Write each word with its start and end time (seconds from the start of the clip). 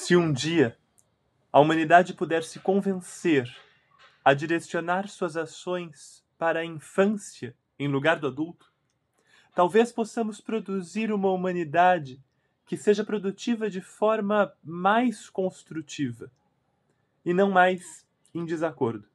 Se 0.00 0.14
um 0.14 0.32
dia 0.32 0.78
a 1.52 1.58
humanidade 1.58 2.14
puder 2.14 2.44
se 2.44 2.60
convencer 2.60 3.52
a 4.24 4.32
direcionar 4.32 5.08
suas 5.08 5.36
ações 5.36 6.24
para 6.38 6.60
a 6.60 6.64
infância 6.64 7.54
em 7.76 7.88
lugar 7.88 8.20
do 8.20 8.28
adulto, 8.28 8.72
talvez 9.56 9.90
possamos 9.90 10.40
produzir 10.40 11.12
uma 11.12 11.32
humanidade 11.32 12.22
que 12.64 12.76
seja 12.76 13.04
produtiva 13.04 13.68
de 13.68 13.80
forma 13.80 14.54
mais 14.62 15.28
construtiva 15.28 16.30
e 17.24 17.34
não 17.34 17.50
mais 17.50 18.06
em 18.32 18.44
desacordo. 18.44 19.08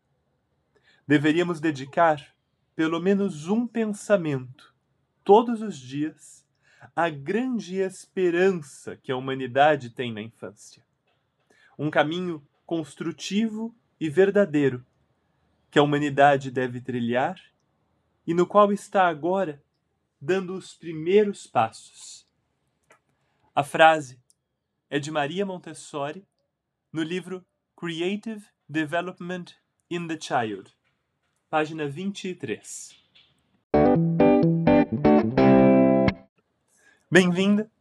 Deveríamos 1.08 1.62
dedicar 1.62 2.36
pelo 2.76 3.00
menos 3.00 3.48
um 3.48 3.66
pensamento 3.66 4.76
todos 5.24 5.62
os 5.62 5.78
dias 5.78 6.43
à 6.96 7.10
grande 7.10 7.78
esperança 7.78 8.98
que 8.98 9.12
a 9.12 9.18
humanidade 9.18 9.90
tem 9.90 10.12
na 10.12 10.22
infância. 10.22 10.84
Um 11.78 11.90
caminho 11.90 12.46
construtivo 12.66 13.76
e 14.00 14.10
verdadeiro 14.10 14.86
que 15.70 15.80
a 15.80 15.84
humanidade 15.84 16.52
deve 16.52 16.80
trilhar 16.82 17.40
e 18.26 18.34
no 18.34 18.46
qual 18.46 18.72
está 18.72 19.08
agora 19.08 19.62
dando 20.20 20.56
os 20.56 20.74
primeiros 20.74 21.48
passos. 21.48 22.28
A 23.54 23.64
frase 23.64 24.20
é 24.90 25.00
de 25.00 25.12
Maria 25.12 25.46
Montessori 25.46 26.26
no 26.92 27.04
livro 27.04 27.46
Creative 27.76 28.46
Development 28.70 29.46
in 29.90 30.08
the 30.08 30.18
Child, 30.20 30.72
página 31.50 31.88
23. 31.88 33.03
Bem-vinda 37.14 37.72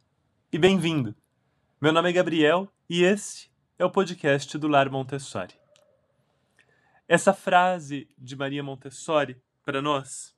e 0.53 0.59
bem-vindo. 0.59 1.17
Meu 1.81 1.91
nome 1.91 2.11
é 2.11 2.13
Gabriel 2.13 2.71
e 2.87 3.03
esse 3.03 3.49
é 3.79 3.85
o 3.87 3.91
podcast 3.91 4.59
do 4.59 4.69
Lar 4.69 4.93
Montessori. 4.93 5.55
Essa 7.09 7.33
frase 7.33 8.07
de 8.19 8.37
Maria 8.37 8.63
Montessori 8.63 9.41
para 9.65 9.81
nós, 9.81 10.37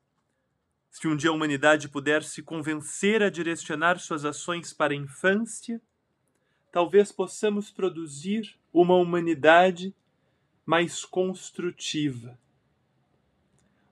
se 0.88 1.08
um 1.08 1.16
dia 1.16 1.30
a 1.30 1.32
humanidade 1.32 1.88
puder 1.88 2.22
se 2.22 2.40
convencer 2.40 3.20
a 3.20 3.30
direcionar 3.30 3.98
suas 3.98 4.24
ações 4.24 4.72
para 4.72 4.92
a 4.92 4.96
infância, 4.96 5.82
talvez 6.70 7.10
possamos 7.10 7.72
produzir 7.72 8.56
uma 8.72 8.94
humanidade 8.94 9.92
mais 10.64 11.04
construtiva. 11.04 12.38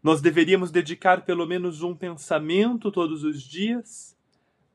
Nós 0.00 0.20
deveríamos 0.20 0.70
dedicar 0.70 1.24
pelo 1.24 1.44
menos 1.44 1.82
um 1.82 1.92
pensamento 1.92 2.92
todos 2.92 3.24
os 3.24 3.42
dias 3.42 4.16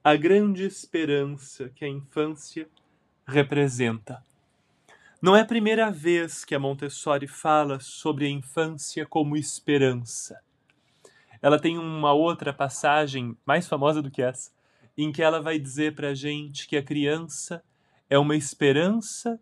à 0.08 0.16
grande 0.16 0.64
esperança 0.64 1.68
que 1.76 1.84
a 1.84 1.90
infância 1.90 2.70
representa. 3.28 4.24
Não 5.22 5.36
é 5.36 5.42
a 5.42 5.46
primeira 5.46 5.92
vez 5.92 6.46
que 6.46 6.56
a 6.56 6.60
Montessori 6.60 7.28
fala 7.28 7.78
sobre 7.82 8.26
a 8.26 8.30
infância 8.30 9.06
como 9.06 9.36
esperança. 9.36 10.42
Ela 11.42 11.60
tem 11.60 11.78
uma 11.78 12.14
outra 12.14 12.54
passagem 12.54 13.38
mais 13.46 13.68
famosa 13.68 14.02
do 14.02 14.10
que 14.10 14.22
essa, 14.22 14.50
em 14.98 15.12
que 15.12 15.22
ela 15.22 15.42
vai 15.42 15.60
dizer 15.60 15.94
para 15.94 16.12
a 16.12 16.16
gente 16.16 16.70
que 16.70 16.78
a 16.78 16.84
criança 16.84 17.62
é 18.10 18.18
uma 18.18 18.38
esperança 18.38 19.38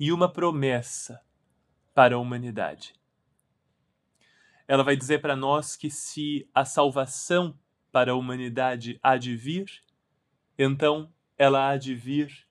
e 0.00 0.10
uma 0.10 0.32
promessa 0.32 1.20
para 1.94 2.14
a 2.14 2.18
humanidade. 2.18 2.94
Ela 4.66 4.82
vai 4.82 4.96
dizer 4.96 5.20
para 5.20 5.36
nós 5.36 5.76
que 5.76 5.90
se 5.90 6.48
a 6.54 6.64
salvação 6.64 7.54
para 7.92 8.12
a 8.12 8.14
humanidade 8.14 8.98
há 9.02 9.18
de 9.18 9.36
vir, 9.36 9.84
então 10.58 11.12
ela 11.36 11.68
há 11.68 11.76
de 11.76 11.94
vir 11.94 12.46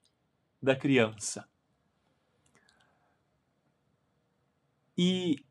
da 0.62 0.76
criança. 0.76 1.48
E 4.98 5.44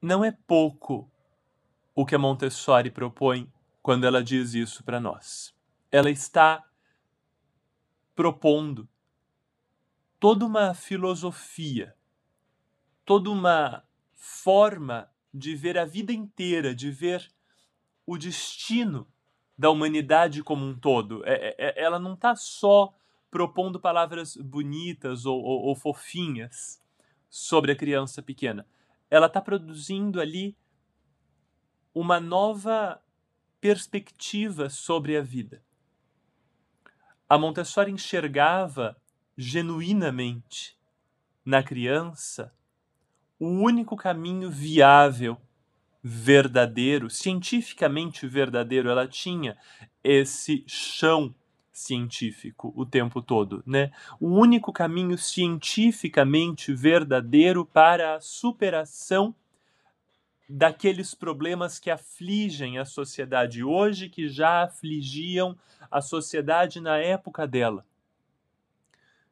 não 0.00 0.24
é 0.24 0.32
pouco 0.32 1.10
o 1.94 2.04
que 2.04 2.14
a 2.14 2.18
Montessori 2.18 2.90
propõe 2.90 3.50
quando 3.82 4.04
ela 4.06 4.22
diz 4.22 4.54
isso 4.54 4.82
para 4.82 5.00
nós. 5.00 5.54
Ela 5.90 6.10
está 6.10 6.64
propondo 8.14 8.88
toda 10.18 10.44
uma 10.44 10.74
filosofia, 10.74 11.94
toda 13.04 13.30
uma 13.30 13.84
forma 14.14 15.10
de 15.32 15.54
ver 15.54 15.78
a 15.78 15.84
vida 15.84 16.12
inteira, 16.12 16.74
de 16.74 16.90
ver 16.90 17.30
o 18.04 18.16
destino 18.16 19.06
da 19.56 19.70
humanidade 19.70 20.42
como 20.42 20.64
um 20.64 20.78
todo. 20.78 21.24
É, 21.24 21.54
é, 21.58 21.80
é 21.80 21.82
ela 21.82 21.98
não 21.98 22.14
está 22.14 22.34
só 22.36 22.92
propondo 23.30 23.80
palavras 23.80 24.36
bonitas 24.36 25.26
ou, 25.26 25.40
ou, 25.42 25.62
ou 25.66 25.74
fofinhas 25.74 26.82
sobre 27.28 27.72
a 27.72 27.76
criança 27.76 28.22
pequena. 28.22 28.66
Ela 29.10 29.26
está 29.26 29.40
produzindo 29.40 30.20
ali 30.20 30.56
uma 31.94 32.20
nova 32.20 33.00
perspectiva 33.60 34.68
sobre 34.68 35.16
a 35.16 35.22
vida. 35.22 35.62
A 37.28 37.36
Montessori 37.38 37.90
enxergava 37.90 38.96
genuinamente 39.36 40.78
na 41.44 41.62
criança 41.62 42.54
o 43.38 43.48
único 43.48 43.96
caminho 43.96 44.50
viável, 44.50 45.36
verdadeiro, 46.08 47.10
cientificamente 47.10 48.28
verdadeiro. 48.28 48.88
Ela 48.88 49.08
tinha 49.08 49.56
esse 50.04 50.62
chão 50.64 51.34
científico 51.72 52.72
o 52.76 52.86
tempo 52.86 53.20
todo, 53.20 53.60
né? 53.66 53.90
O 54.20 54.28
único 54.28 54.72
caminho 54.72 55.18
cientificamente 55.18 56.72
verdadeiro 56.72 57.66
para 57.66 58.14
a 58.14 58.20
superação 58.20 59.34
daqueles 60.48 61.12
problemas 61.12 61.80
que 61.80 61.90
afligem 61.90 62.78
a 62.78 62.84
sociedade 62.84 63.64
hoje, 63.64 64.08
que 64.08 64.28
já 64.28 64.62
afligiam 64.62 65.58
a 65.90 66.00
sociedade 66.00 66.80
na 66.80 66.98
época 66.98 67.48
dela. 67.48 67.84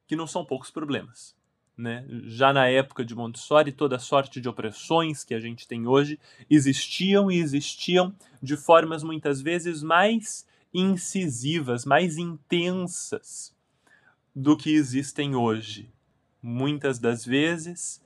Que 0.08 0.16
não 0.16 0.26
são 0.26 0.44
poucos 0.44 0.72
problemas. 0.72 1.36
Né? 1.76 2.04
Já 2.26 2.52
na 2.52 2.68
época 2.68 3.04
de 3.04 3.14
Montessori, 3.14 3.72
toda 3.72 3.98
sorte 3.98 4.40
de 4.40 4.48
opressões 4.48 5.24
que 5.24 5.34
a 5.34 5.40
gente 5.40 5.66
tem 5.66 5.86
hoje 5.86 6.20
existiam 6.48 7.30
e 7.30 7.38
existiam 7.38 8.14
de 8.40 8.56
formas 8.56 9.02
muitas 9.02 9.40
vezes 9.40 9.82
mais 9.82 10.46
incisivas, 10.72 11.84
mais 11.84 12.16
intensas 12.16 13.52
do 14.34 14.56
que 14.56 14.74
existem 14.74 15.34
hoje. 15.34 15.90
Muitas 16.40 16.98
das 16.98 17.24
vezes 17.24 18.00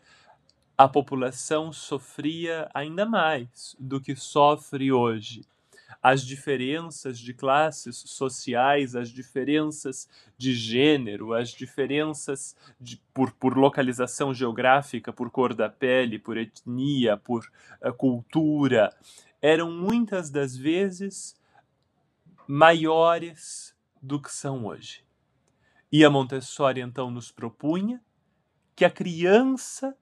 a 0.77 0.87
população 0.87 1.73
sofria 1.73 2.71
ainda 2.73 3.05
mais 3.05 3.75
do 3.81 4.01
que 4.01 4.15
sofre 4.15 4.93
hoje. 4.93 5.43
As 6.03 6.23
diferenças 6.23 7.19
de 7.19 7.33
classes 7.33 7.97
sociais, 7.97 8.95
as 8.95 9.09
diferenças 9.09 10.09
de 10.37 10.55
gênero, 10.55 11.33
as 11.33 11.51
diferenças 11.51 12.55
de, 12.81 12.97
por, 13.13 13.33
por 13.33 13.57
localização 13.57 14.33
geográfica, 14.35 15.13
por 15.13 15.31
cor 15.31 15.55
da 15.55 15.69
pele, 15.69 16.19
por 16.19 16.37
etnia, 16.37 17.17
por 17.17 17.51
uh, 17.83 17.93
cultura, 17.93 18.95
eram 19.41 19.71
muitas 19.71 20.31
das 20.31 20.57
vezes 20.57 21.35
maiores 22.47 23.75
do 24.01 24.21
que 24.21 24.33
são 24.33 24.67
hoje. 24.67 25.05
E 25.91 26.05
a 26.05 26.11
Montessori 26.11 26.81
então 26.81 27.11
nos 27.11 27.33
propunha 27.33 28.03
que 28.77 28.85
a 28.85 28.91
criança 28.91 29.97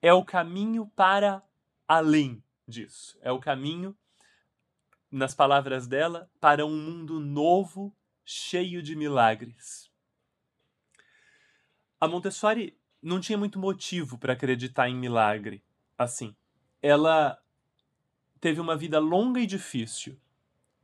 é 0.00 0.12
o 0.12 0.24
caminho 0.24 0.86
para 0.94 1.42
além 1.86 2.42
disso. 2.66 3.18
É 3.20 3.30
o 3.30 3.38
caminho, 3.38 3.96
nas 5.16 5.34
palavras 5.34 5.86
dela, 5.86 6.30
para 6.40 6.64
um 6.66 6.76
mundo 6.76 7.18
novo, 7.18 7.94
cheio 8.24 8.82
de 8.82 8.94
milagres. 8.94 9.90
A 12.00 12.06
Montessori 12.06 12.78
não 13.02 13.20
tinha 13.20 13.38
muito 13.38 13.58
motivo 13.58 14.18
para 14.18 14.32
acreditar 14.32 14.88
em 14.88 14.94
milagre 14.94 15.62
assim. 15.96 16.36
Ela 16.82 17.38
teve 18.40 18.60
uma 18.60 18.76
vida 18.76 18.98
longa 18.98 19.40
e 19.40 19.46
difícil 19.46 20.20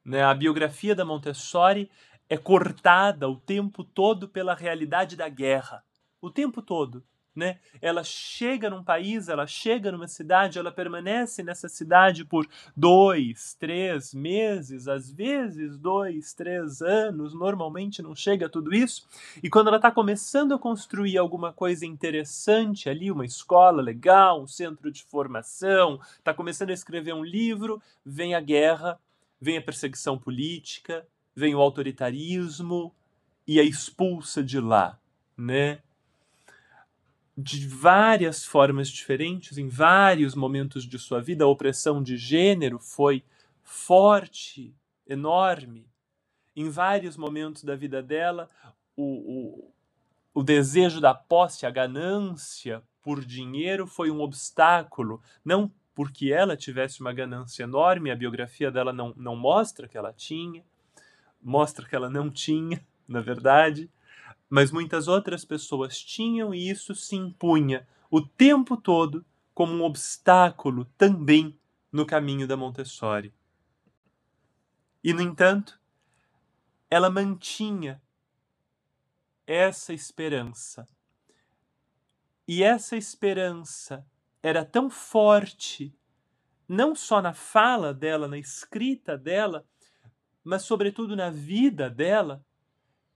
né? 0.04 0.22
A 0.22 0.34
biografia 0.34 0.94
da 0.94 1.04
Montessori 1.04 1.90
é 2.28 2.36
cortada 2.36 3.28
o 3.28 3.36
tempo 3.36 3.84
todo 3.84 4.28
pela 4.28 4.54
realidade 4.54 5.16
da 5.16 5.28
guerra. 5.28 5.84
O 6.20 6.30
tempo 6.30 6.60
todo. 6.60 7.04
Né? 7.34 7.58
Ela 7.80 8.04
chega 8.04 8.68
num 8.68 8.84
país, 8.84 9.28
ela 9.28 9.46
chega 9.46 9.90
numa 9.90 10.06
cidade, 10.06 10.58
ela 10.58 10.70
permanece 10.70 11.42
nessa 11.42 11.66
cidade 11.66 12.24
por 12.26 12.46
dois, 12.76 13.54
três 13.58 14.12
meses, 14.12 14.86
às 14.86 15.10
vezes 15.10 15.78
dois, 15.78 16.34
três 16.34 16.82
anos, 16.82 17.32
normalmente 17.32 18.02
não 18.02 18.14
chega 18.14 18.46
a 18.46 18.50
tudo 18.50 18.74
isso. 18.74 19.08
E 19.42 19.48
quando 19.48 19.68
ela 19.68 19.76
está 19.76 19.90
começando 19.90 20.52
a 20.52 20.58
construir 20.58 21.16
alguma 21.16 21.52
coisa 21.52 21.86
interessante 21.86 22.90
ali, 22.90 23.10
uma 23.10 23.24
escola 23.24 23.80
legal, 23.80 24.42
um 24.42 24.46
centro 24.46 24.92
de 24.92 25.02
formação, 25.02 25.98
está 26.18 26.34
começando 26.34 26.70
a 26.70 26.74
escrever 26.74 27.14
um 27.14 27.24
livro, 27.24 27.80
vem 28.04 28.34
a 28.34 28.40
guerra 28.40 29.00
vem 29.42 29.58
a 29.58 29.62
perseguição 29.62 30.16
política, 30.16 31.04
vem 31.34 31.52
o 31.52 31.60
autoritarismo 31.60 32.94
e 33.44 33.58
a 33.58 33.64
expulsa 33.64 34.40
de 34.40 34.60
lá. 34.60 34.96
né? 35.36 35.80
De 37.36 37.66
várias 37.66 38.44
formas 38.44 38.88
diferentes, 38.88 39.56
em 39.56 39.68
vários 39.68 40.34
momentos 40.34 40.84
de 40.84 40.98
sua 40.98 41.20
vida, 41.20 41.44
a 41.44 41.48
opressão 41.48 42.02
de 42.02 42.16
gênero 42.16 42.78
foi 42.78 43.24
forte, 43.62 44.74
enorme. 45.06 45.86
Em 46.54 46.68
vários 46.68 47.16
momentos 47.16 47.64
da 47.64 47.74
vida 47.74 48.02
dela, 48.02 48.50
o, 48.94 49.02
o, 49.04 49.72
o 50.34 50.42
desejo 50.42 51.00
da 51.00 51.14
posse, 51.14 51.64
a 51.64 51.70
ganância 51.70 52.82
por 53.02 53.24
dinheiro 53.24 53.86
foi 53.86 54.10
um 54.10 54.20
obstáculo, 54.20 55.20
não 55.44 55.70
porque 55.94 56.32
ela 56.32 56.56
tivesse 56.56 57.00
uma 57.00 57.12
ganância 57.12 57.64
enorme, 57.64 58.10
a 58.10 58.16
biografia 58.16 58.70
dela 58.70 58.92
não, 58.92 59.12
não 59.16 59.36
mostra 59.36 59.88
que 59.88 59.98
ela 59.98 60.12
tinha, 60.12 60.64
mostra 61.42 61.86
que 61.86 61.94
ela 61.94 62.08
não 62.08 62.30
tinha, 62.30 62.84
na 63.06 63.20
verdade, 63.20 63.90
mas 64.52 64.70
muitas 64.70 65.08
outras 65.08 65.46
pessoas 65.46 65.98
tinham 65.98 66.54
e 66.54 66.68
isso 66.68 66.94
se 66.94 67.16
impunha 67.16 67.88
o 68.10 68.20
tempo 68.20 68.76
todo 68.76 69.24
como 69.54 69.72
um 69.72 69.82
obstáculo 69.82 70.84
também 70.98 71.58
no 71.90 72.04
caminho 72.04 72.46
da 72.46 72.54
Montessori. 72.54 73.32
E, 75.02 75.14
no 75.14 75.22
entanto, 75.22 75.80
ela 76.90 77.08
mantinha 77.08 78.02
essa 79.46 79.94
esperança. 79.94 80.86
E 82.46 82.62
essa 82.62 82.94
esperança 82.94 84.06
era 84.42 84.66
tão 84.66 84.90
forte, 84.90 85.96
não 86.68 86.94
só 86.94 87.22
na 87.22 87.32
fala 87.32 87.94
dela, 87.94 88.28
na 88.28 88.36
escrita 88.36 89.16
dela, 89.16 89.66
mas 90.44 90.60
sobretudo 90.60 91.16
na 91.16 91.30
vida 91.30 91.88
dela, 91.88 92.44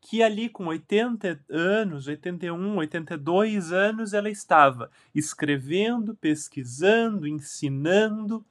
que 0.00 0.22
ali 0.22 0.48
com 0.48 0.66
80 0.66 1.40
anos, 1.48 2.06
81, 2.06 2.76
82 2.76 3.72
anos, 3.72 4.12
ela 4.12 4.30
estava 4.30 4.90
escrevendo, 5.14 6.14
pesquisando, 6.14 7.26
ensinando, 7.26 8.44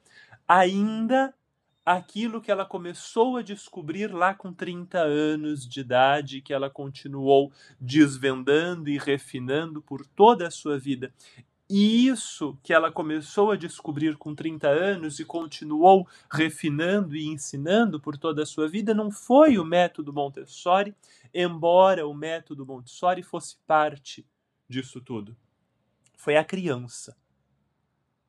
ainda 0.46 1.34
aquilo 1.84 2.40
que 2.40 2.50
ela 2.50 2.64
começou 2.64 3.36
a 3.36 3.42
descobrir 3.42 4.12
lá 4.12 4.34
com 4.34 4.52
30 4.52 4.98
anos 4.98 5.66
de 5.66 5.80
idade, 5.80 6.40
que 6.40 6.52
ela 6.52 6.68
continuou 6.68 7.52
desvendando 7.80 8.90
e 8.90 8.98
refinando 8.98 9.80
por 9.80 10.04
toda 10.04 10.48
a 10.48 10.50
sua 10.50 10.76
vida. 10.76 11.12
E 11.68 12.06
isso 12.06 12.56
que 12.62 12.72
ela 12.72 12.92
começou 12.92 13.50
a 13.50 13.56
descobrir 13.56 14.16
com 14.16 14.34
30 14.34 14.68
anos 14.68 15.18
e 15.18 15.24
continuou 15.24 16.06
refinando 16.30 17.16
e 17.16 17.26
ensinando 17.26 18.00
por 18.00 18.16
toda 18.16 18.44
a 18.44 18.46
sua 18.46 18.68
vida 18.68 18.94
não 18.94 19.10
foi 19.10 19.58
o 19.58 19.64
método 19.64 20.12
Montessori, 20.12 20.94
embora 21.34 22.06
o 22.06 22.14
método 22.14 22.64
Montessori 22.64 23.20
fosse 23.22 23.56
parte 23.66 24.24
disso 24.68 25.00
tudo. 25.00 25.36
Foi 26.16 26.36
a 26.36 26.44
criança. 26.44 27.16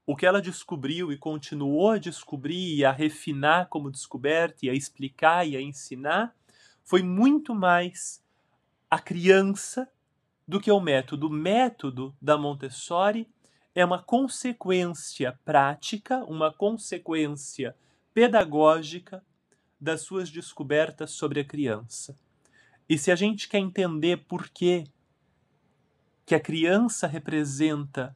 O 0.04 0.16
que 0.16 0.26
ela 0.26 0.42
descobriu 0.42 1.12
e 1.12 1.18
continuou 1.18 1.92
a 1.92 1.98
descobrir 2.00 2.78
e 2.78 2.86
a 2.86 2.92
refinar 2.92 3.68
como 3.68 3.92
descoberta 3.92 4.66
e 4.66 4.70
a 4.70 4.74
explicar 4.74 5.48
e 5.48 5.56
a 5.56 5.62
ensinar 5.62 6.36
foi 6.84 7.04
muito 7.04 7.54
mais 7.54 8.24
a 8.90 8.98
criança 8.98 9.88
do 10.48 10.60
que 10.60 10.72
o 10.72 10.80
método. 10.80 11.28
O 11.28 11.32
método 11.32 12.16
da 12.22 12.38
Montessori 12.38 13.28
é 13.76 13.84
uma 13.84 14.02
consequência 14.02 15.38
prática, 15.44 16.24
uma 16.26 16.52
consequência 16.52 17.76
pedagógica 18.14 19.24
das 19.80 20.02
suas 20.02 20.32
descobertas 20.32 21.12
sobre 21.12 21.40
a 21.42 21.46
criança. 21.46 22.18
E 22.90 22.98
se 22.98 23.12
a 23.12 23.16
gente 23.16 23.48
quer 23.48 23.60
entender 23.60 24.18
por 24.28 24.50
que 24.50 24.86
que 26.26 26.36
a 26.36 26.40
criança 26.40 27.08
representa 27.08 28.16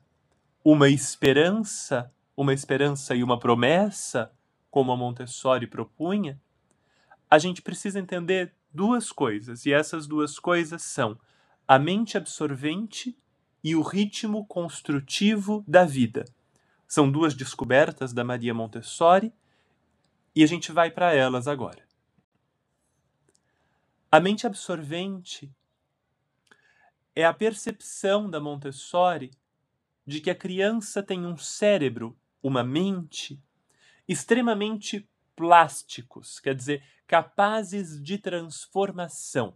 uma 0.66 0.90
esperança, 0.90 2.12
uma 2.36 2.54
esperança 2.54 3.16
e 3.16 3.24
uma 3.24 3.40
promessa, 3.40 4.32
como 4.70 4.92
a 4.92 4.98
Montessori 4.98 5.66
propunha, 5.66 6.40
a 7.30 7.38
gente 7.38 7.62
precisa 7.62 8.00
entender 8.00 8.54
duas 8.74 9.12
coisas, 9.12 9.66
e 9.66 9.72
essas 9.72 10.08
duas 10.08 10.40
coisas 10.40 10.82
são 10.82 11.18
a 11.72 11.80
mente 11.80 12.18
absorvente 12.18 13.18
e 13.64 13.78
o 13.78 13.82
ritmo 13.82 14.46
construtivo 14.46 15.64
da 15.66 15.86
vida. 15.86 16.26
São 16.86 17.10
duas 17.10 17.34
descobertas 17.34 18.12
da 18.12 18.26
Maria 18.26 18.54
Montessori 18.54 19.34
e 20.36 20.44
a 20.44 20.46
gente 20.46 20.70
vai 20.74 20.92
para 20.92 21.14
elas 21.14 21.48
agora. 21.48 21.88
A 24.12 24.20
mente 24.20 24.46
absorvente 24.46 25.50
é 27.16 27.24
a 27.24 27.34
percepção 27.34 28.30
da 28.30 28.42
Montessori 28.42 29.32
de 30.06 30.20
que 30.20 30.30
a 30.30 30.36
criança 30.36 31.02
tem 31.02 31.26
um 31.26 31.38
cérebro, 31.38 32.20
uma 32.44 32.66
mente, 32.66 33.42
extremamente 34.06 35.10
plásticos, 35.38 36.38
quer 36.38 36.54
dizer, 36.54 36.84
capazes 37.08 38.04
de 38.04 38.18
transformação 38.18 39.56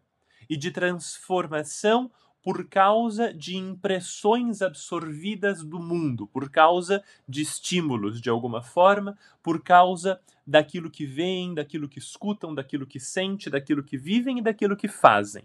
e 0.49 0.57
de 0.57 0.71
transformação 0.71 2.11
por 2.45 2.67
causa 2.69 3.33
de 3.33 3.57
impressões 3.57 4.61
absorvidas 4.61 5.63
do 5.63 5.79
mundo, 5.79 6.27
por 6.27 6.47
causa 6.51 7.03
de 7.27 7.41
estímulos 7.41 8.21
de 8.21 8.29
alguma 8.29 8.61
forma, 8.61 9.17
por 9.41 9.63
causa 9.63 10.21
daquilo 10.45 10.91
que 10.91 11.07
veem, 11.07 11.55
daquilo 11.55 11.89
que 11.89 11.97
escutam, 11.97 12.53
daquilo 12.53 12.85
que 12.85 12.99
sentem, 12.99 13.51
daquilo 13.51 13.83
que 13.83 13.97
vivem 13.97 14.37
e 14.37 14.41
daquilo 14.43 14.77
que 14.77 14.87
fazem. 14.87 15.43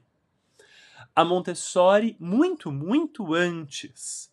A 1.16 1.24
Montessori, 1.24 2.16
muito, 2.20 2.70
muito 2.70 3.34
antes 3.34 4.30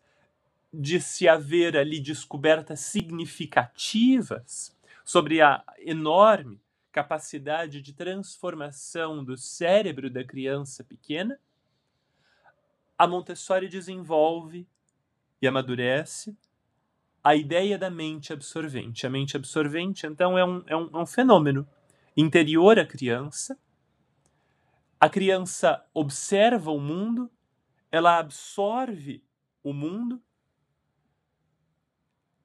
de 0.74 1.00
se 1.00 1.26
haver 1.26 1.78
ali 1.78 2.02
descobertas 2.02 2.82
significativas 2.82 4.76
sobre 5.06 5.42
a 5.42 5.64
enorme 5.80 6.60
capacidade 6.98 7.80
de 7.80 7.94
transformação 7.94 9.24
do 9.24 9.38
cérebro 9.38 10.10
da 10.10 10.24
criança 10.24 10.84
pequena, 10.84 11.40
a 12.98 13.06
Montessori 13.06 13.68
desenvolve 13.68 14.68
e 15.40 15.48
amadurece 15.48 16.36
a 17.24 17.36
ideia 17.36 17.78
da 17.78 17.92
mente 17.92 18.34
absorvente. 18.34 19.06
A 19.06 19.12
mente 19.12 19.38
absorvente, 19.38 20.08
então, 20.08 20.36
é 20.36 20.44
um, 20.44 20.64
é 20.66 20.76
um, 20.76 20.90
é 20.92 20.98
um 20.98 21.06
fenômeno 21.06 21.70
interior 22.16 22.80
à 22.80 22.86
criança. 22.86 23.56
A 25.00 25.08
criança 25.08 25.86
observa 25.94 26.72
o 26.72 26.80
mundo, 26.80 27.30
ela 27.92 28.18
absorve 28.18 29.24
o 29.62 29.72
mundo, 29.72 30.20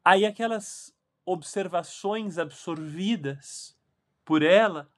aí 0.04 0.26
aquelas 0.26 0.94
observações 1.24 2.36
absorvidas 2.36 3.80
por 4.24 4.42
ela 4.42 4.88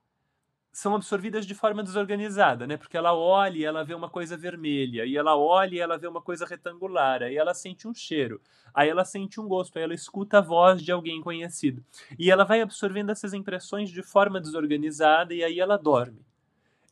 são 0.74 0.94
absorvidas 0.96 1.46
de 1.46 1.54
forma 1.54 1.84
desorganizada, 1.84 2.66
né? 2.66 2.76
Porque 2.76 2.96
ela 2.96 3.14
olha 3.14 3.58
e 3.58 3.64
ela 3.64 3.84
vê 3.84 3.94
uma 3.94 4.10
coisa 4.10 4.36
vermelha, 4.36 5.06
e 5.06 5.16
ela 5.16 5.36
olha 5.36 5.76
e 5.76 5.78
ela 5.78 5.96
vê 5.96 6.08
uma 6.08 6.20
coisa 6.20 6.44
retangular, 6.44 7.22
aí 7.22 7.36
ela 7.36 7.54
sente 7.54 7.86
um 7.86 7.94
cheiro, 7.94 8.40
aí 8.74 8.88
ela 8.88 9.04
sente 9.04 9.40
um 9.40 9.46
gosto, 9.46 9.76
aí 9.76 9.84
ela 9.84 9.94
escuta 9.94 10.38
a 10.38 10.40
voz 10.40 10.82
de 10.82 10.90
alguém 10.90 11.20
conhecido. 11.20 11.84
E 12.18 12.28
ela 12.28 12.44
vai 12.44 12.60
absorvendo 12.60 13.10
essas 13.10 13.32
impressões 13.32 13.88
de 13.88 14.02
forma 14.02 14.40
desorganizada 14.40 15.32
e 15.32 15.44
aí 15.44 15.60
ela 15.60 15.76
dorme. 15.76 16.26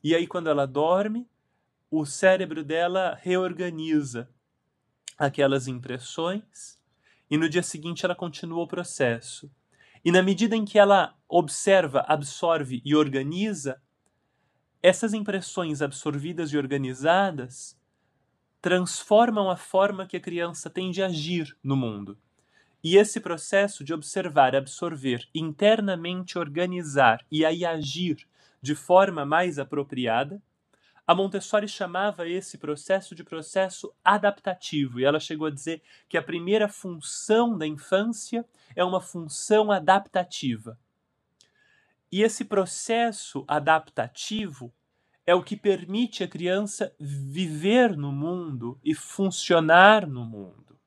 E 0.02 0.14
aí 0.14 0.28
quando 0.28 0.48
ela 0.48 0.64
dorme, 0.64 1.28
o 1.90 2.06
cérebro 2.06 2.62
dela 2.62 3.18
reorganiza 3.20 4.28
aquelas 5.18 5.66
impressões 5.66 6.78
e 7.28 7.36
no 7.36 7.48
dia 7.48 7.64
seguinte 7.64 8.04
ela 8.04 8.14
continua 8.14 8.62
o 8.62 8.68
processo. 8.68 9.50
E 10.04 10.10
na 10.10 10.22
medida 10.22 10.56
em 10.56 10.64
que 10.64 10.78
ela 10.78 11.14
observa, 11.28 12.00
absorve 12.08 12.82
e 12.84 12.94
organiza, 12.94 13.80
essas 14.82 15.14
impressões 15.14 15.80
absorvidas 15.80 16.52
e 16.52 16.58
organizadas 16.58 17.78
transformam 18.60 19.50
a 19.50 19.56
forma 19.56 20.06
que 20.06 20.16
a 20.16 20.20
criança 20.20 20.68
tem 20.68 20.90
de 20.90 21.02
agir 21.02 21.56
no 21.62 21.76
mundo. 21.76 22.18
E 22.82 22.96
esse 22.96 23.20
processo 23.20 23.84
de 23.84 23.94
observar, 23.94 24.56
absorver, 24.56 25.28
internamente 25.32 26.36
organizar 26.36 27.24
e 27.30 27.44
aí 27.44 27.64
agir 27.64 28.26
de 28.60 28.74
forma 28.74 29.24
mais 29.24 29.58
apropriada 29.58 30.42
a 31.06 31.14
Montessori 31.14 31.66
chamava 31.66 32.28
esse 32.28 32.56
processo 32.56 33.14
de 33.14 33.24
processo 33.24 33.92
adaptativo, 34.04 35.00
e 35.00 35.04
ela 35.04 35.18
chegou 35.18 35.48
a 35.48 35.50
dizer 35.50 35.82
que 36.08 36.16
a 36.16 36.22
primeira 36.22 36.68
função 36.68 37.58
da 37.58 37.66
infância 37.66 38.46
é 38.74 38.84
uma 38.84 39.00
função 39.00 39.72
adaptativa. 39.72 40.78
E 42.10 42.22
esse 42.22 42.44
processo 42.44 43.44
adaptativo 43.48 44.72
é 45.26 45.34
o 45.34 45.42
que 45.42 45.56
permite 45.56 46.22
a 46.22 46.28
criança 46.28 46.94
viver 46.98 47.96
no 47.96 48.12
mundo 48.12 48.78
e 48.84 48.94
funcionar 48.94 50.06
no 50.06 50.24
mundo. 50.24 50.78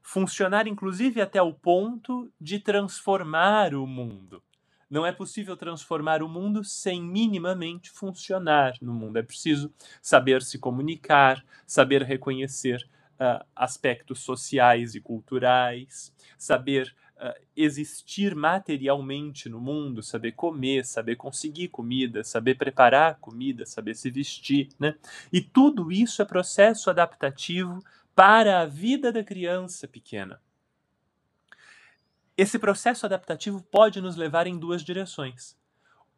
Funcionar, 0.00 0.66
inclusive, 0.66 1.20
até 1.20 1.40
o 1.40 1.52
ponto 1.52 2.32
de 2.40 2.58
transformar 2.58 3.74
o 3.74 3.86
mundo 3.86 4.42
Não 4.92 5.06
é 5.06 5.10
possível 5.10 5.56
transformar 5.56 6.22
o 6.22 6.28
mundo 6.28 6.62
sem 6.62 7.02
minimamente 7.02 7.90
funcionar 7.90 8.74
no 8.82 8.92
mundo. 8.92 9.16
É 9.16 9.22
preciso 9.22 9.72
saber 10.02 10.42
se 10.42 10.58
comunicar, 10.58 11.42
saber 11.66 12.02
reconhecer 12.02 12.86
uh, 13.14 13.42
aspectos 13.56 14.20
sociais 14.20 14.94
e 14.94 15.00
culturais, 15.00 16.14
saber 16.36 16.94
uh, 17.16 17.32
existir 17.56 18.34
materialmente 18.34 19.48
no 19.48 19.58
mundo, 19.58 20.02
saber 20.02 20.32
comer, 20.32 20.84
saber 20.84 21.16
conseguir 21.16 21.68
comida, 21.68 22.22
saber 22.22 22.56
preparar 22.56 23.18
comida, 23.18 23.64
saber 23.64 23.94
se 23.94 24.10
vestir, 24.10 24.68
né? 24.78 24.94
E 25.32 25.40
tudo 25.40 25.90
isso 25.90 26.20
é 26.20 26.26
processo 26.26 26.90
adaptativo 26.90 27.82
para 28.14 28.60
a 28.60 28.66
vida 28.66 29.10
da 29.10 29.24
criança 29.24 29.88
pequena. 29.88 30.38
Esse 32.36 32.58
processo 32.58 33.04
adaptativo 33.04 33.62
pode 33.62 34.00
nos 34.00 34.16
levar 34.16 34.46
em 34.46 34.58
duas 34.58 34.82
direções. 34.82 35.56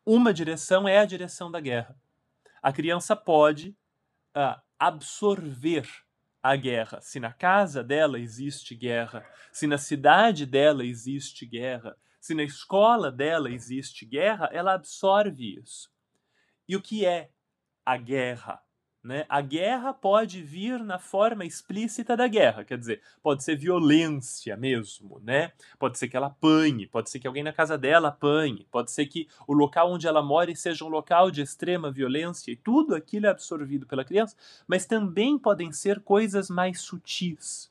Uma 0.06 0.32
direção 0.32 0.86
é 0.86 0.98
a 0.98 1.04
direção 1.04 1.50
da 1.50 1.60
guerra. 1.60 1.96
A 2.62 2.72
criança 2.72 3.16
pode 3.16 3.76
uh, 4.36 4.60
absorver 4.78 5.88
a 6.42 6.54
guerra. 6.56 7.00
Se 7.00 7.18
na 7.18 7.32
casa 7.32 7.82
dela 7.82 8.18
existe 8.18 8.74
guerra, 8.74 9.26
se 9.52 9.66
na 9.66 9.78
cidade 9.78 10.46
dela 10.46 10.84
existe 10.84 11.46
guerra, 11.46 11.96
se 12.20 12.34
na 12.34 12.42
escola 12.42 13.10
dela 13.10 13.50
existe 13.50 14.06
guerra, 14.06 14.48
ela 14.52 14.74
absorve 14.74 15.58
isso. 15.58 15.90
E 16.68 16.76
o 16.76 16.82
que 16.82 17.04
é 17.04 17.30
a 17.84 17.96
guerra? 17.96 18.62
Né? 19.04 19.26
A 19.28 19.42
guerra 19.42 19.92
pode 19.92 20.42
vir 20.42 20.82
na 20.82 20.98
forma 20.98 21.44
explícita 21.44 22.16
da 22.16 22.26
guerra, 22.26 22.64
quer 22.64 22.78
dizer, 22.78 23.02
pode 23.22 23.44
ser 23.44 23.54
violência 23.54 24.56
mesmo, 24.56 25.20
né? 25.22 25.52
Pode 25.78 25.98
ser 25.98 26.08
que 26.08 26.16
ela 26.16 26.28
apanhe, 26.28 26.86
pode 26.86 27.10
ser 27.10 27.18
que 27.18 27.26
alguém 27.26 27.42
na 27.42 27.52
casa 27.52 27.76
dela 27.76 28.08
apanhe, 28.08 28.66
pode 28.70 28.90
ser 28.90 29.04
que 29.04 29.28
o 29.46 29.52
local 29.52 29.92
onde 29.92 30.06
ela 30.06 30.22
mora 30.22 30.56
seja 30.56 30.86
um 30.86 30.88
local 30.88 31.30
de 31.30 31.42
extrema 31.42 31.92
violência 31.92 32.50
e 32.50 32.56
tudo 32.56 32.94
aquilo 32.94 33.26
é 33.26 33.28
absorvido 33.28 33.86
pela 33.86 34.06
criança, 34.06 34.34
mas 34.66 34.86
também 34.86 35.38
podem 35.38 35.70
ser 35.70 36.00
coisas 36.00 36.48
mais 36.48 36.80
sutis. 36.80 37.70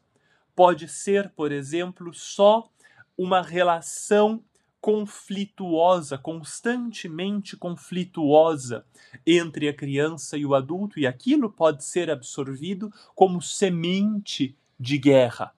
Pode 0.55 0.87
ser, 0.87 1.31
por 1.31 1.51
exemplo, 1.51 2.13
só 2.13 2.69
uma 3.17 3.41
relação 3.41 4.43
conflituosa, 4.83 6.17
constantemente 6.17 7.55
conflituosa 7.55 8.85
entre 9.25 9.69
a 9.69 9.73
criança 9.73 10.37
e 10.37 10.45
o 10.45 10.53
adulto, 10.53 10.99
e 10.99 11.07
aquilo 11.07 11.49
pode 11.49 11.85
ser 11.85 12.11
absorvido 12.11 12.91
como 13.15 13.41
semente 13.41 14.57
de 14.77 14.97
guerra. 14.97 15.53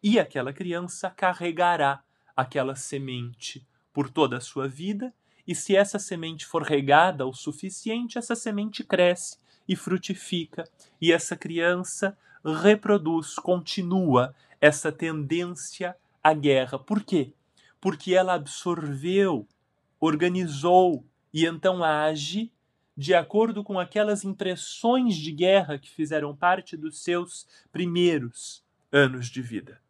E 0.00 0.16
aquela 0.16 0.52
criança 0.52 1.10
carregará 1.10 2.04
aquela 2.36 2.76
semente 2.76 3.66
por 3.92 4.08
toda 4.08 4.36
a 4.36 4.40
sua 4.40 4.68
vida, 4.68 5.12
e 5.44 5.56
se 5.56 5.74
essa 5.74 5.98
semente 5.98 6.46
for 6.46 6.62
regada 6.62 7.26
o 7.26 7.34
suficiente, 7.34 8.16
essa 8.16 8.36
semente 8.36 8.84
cresce 8.84 9.38
e 9.66 9.74
frutifica, 9.74 10.70
e 11.00 11.10
essa 11.10 11.34
criança 11.34 12.16
reproduz, 12.62 13.34
continua 13.34 14.32
essa 14.60 14.92
tendência 14.92 15.96
à 16.22 16.32
guerra. 16.32 16.78
Por 16.78 17.02
quê? 17.02 17.32
Porque 17.80 18.14
ela 18.14 18.34
absorveu, 18.34 19.46
organizou 20.00 21.04
e 21.32 21.46
então 21.46 21.84
age 21.84 22.52
de 22.96 23.14
acordo 23.14 23.62
com 23.62 23.78
aquelas 23.78 24.24
impressões 24.24 25.14
de 25.14 25.30
guerra 25.30 25.78
que 25.78 25.88
fizeram 25.88 26.34
parte 26.34 26.76
dos 26.76 27.00
seus 27.00 27.46
primeiros 27.70 28.64
anos 28.90 29.28
de 29.28 29.40
vida. 29.40 29.80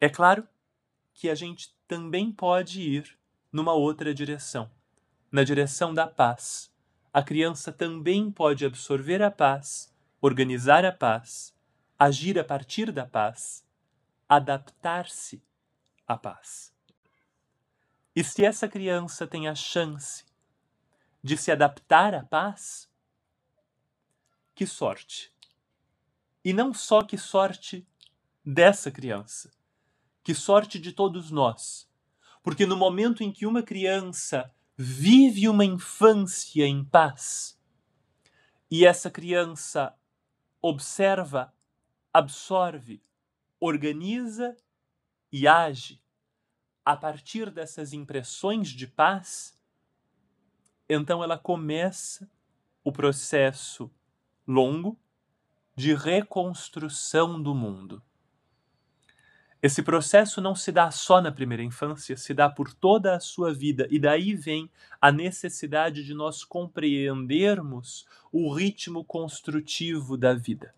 É 0.00 0.08
claro 0.08 0.48
que 1.12 1.28
a 1.28 1.34
gente 1.34 1.74
também 1.86 2.32
pode 2.32 2.80
ir 2.80 3.18
numa 3.52 3.74
outra 3.74 4.14
direção, 4.14 4.70
na 5.30 5.44
direção 5.44 5.92
da 5.92 6.06
paz. 6.06 6.72
A 7.12 7.22
criança 7.22 7.70
também 7.70 8.30
pode 8.30 8.64
absorver 8.64 9.20
a 9.22 9.30
paz, 9.30 9.94
organizar 10.18 10.84
a 10.86 10.92
paz, 10.92 11.54
agir 11.98 12.38
a 12.38 12.44
partir 12.44 12.90
da 12.90 13.04
paz, 13.04 13.62
adaptar-se 14.26 15.42
a 16.10 16.18
paz. 16.18 16.74
E 18.16 18.24
se 18.24 18.44
essa 18.44 18.66
criança 18.66 19.28
tem 19.28 19.46
a 19.46 19.54
chance 19.54 20.24
de 21.22 21.36
se 21.36 21.52
adaptar 21.52 22.16
à 22.16 22.24
paz, 22.24 22.90
que 24.52 24.66
sorte! 24.66 25.32
E 26.44 26.52
não 26.52 26.74
só 26.74 27.04
que 27.04 27.16
sorte 27.16 27.86
dessa 28.44 28.90
criança, 28.90 29.52
que 30.24 30.34
sorte 30.34 30.80
de 30.80 30.92
todos 30.92 31.30
nós. 31.30 31.88
Porque 32.42 32.66
no 32.66 32.76
momento 32.76 33.22
em 33.22 33.30
que 33.30 33.46
uma 33.46 33.62
criança 33.62 34.52
vive 34.76 35.48
uma 35.48 35.64
infância 35.64 36.66
em 36.66 36.84
paz, 36.84 37.56
e 38.68 38.84
essa 38.84 39.10
criança 39.10 39.96
observa, 40.60 41.54
absorve, 42.12 43.00
organiza 43.60 44.56
e 45.32 45.46
age 45.46 46.00
a 46.84 46.96
partir 46.96 47.50
dessas 47.50 47.92
impressões 47.92 48.68
de 48.68 48.86
paz, 48.86 49.56
então 50.88 51.22
ela 51.22 51.38
começa 51.38 52.28
o 52.82 52.90
processo 52.90 53.90
longo 54.46 54.98
de 55.76 55.94
reconstrução 55.94 57.40
do 57.40 57.54
mundo. 57.54 58.02
Esse 59.62 59.82
processo 59.82 60.40
não 60.40 60.56
se 60.56 60.72
dá 60.72 60.90
só 60.90 61.20
na 61.20 61.30
primeira 61.30 61.62
infância, 61.62 62.16
se 62.16 62.32
dá 62.32 62.48
por 62.48 62.72
toda 62.72 63.14
a 63.14 63.20
sua 63.20 63.52
vida, 63.52 63.86
e 63.90 63.98
daí 63.98 64.34
vem 64.34 64.70
a 64.98 65.12
necessidade 65.12 66.02
de 66.02 66.14
nós 66.14 66.42
compreendermos 66.42 68.06
o 68.32 68.52
ritmo 68.54 69.04
construtivo 69.04 70.16
da 70.16 70.32
vida, 70.32 70.74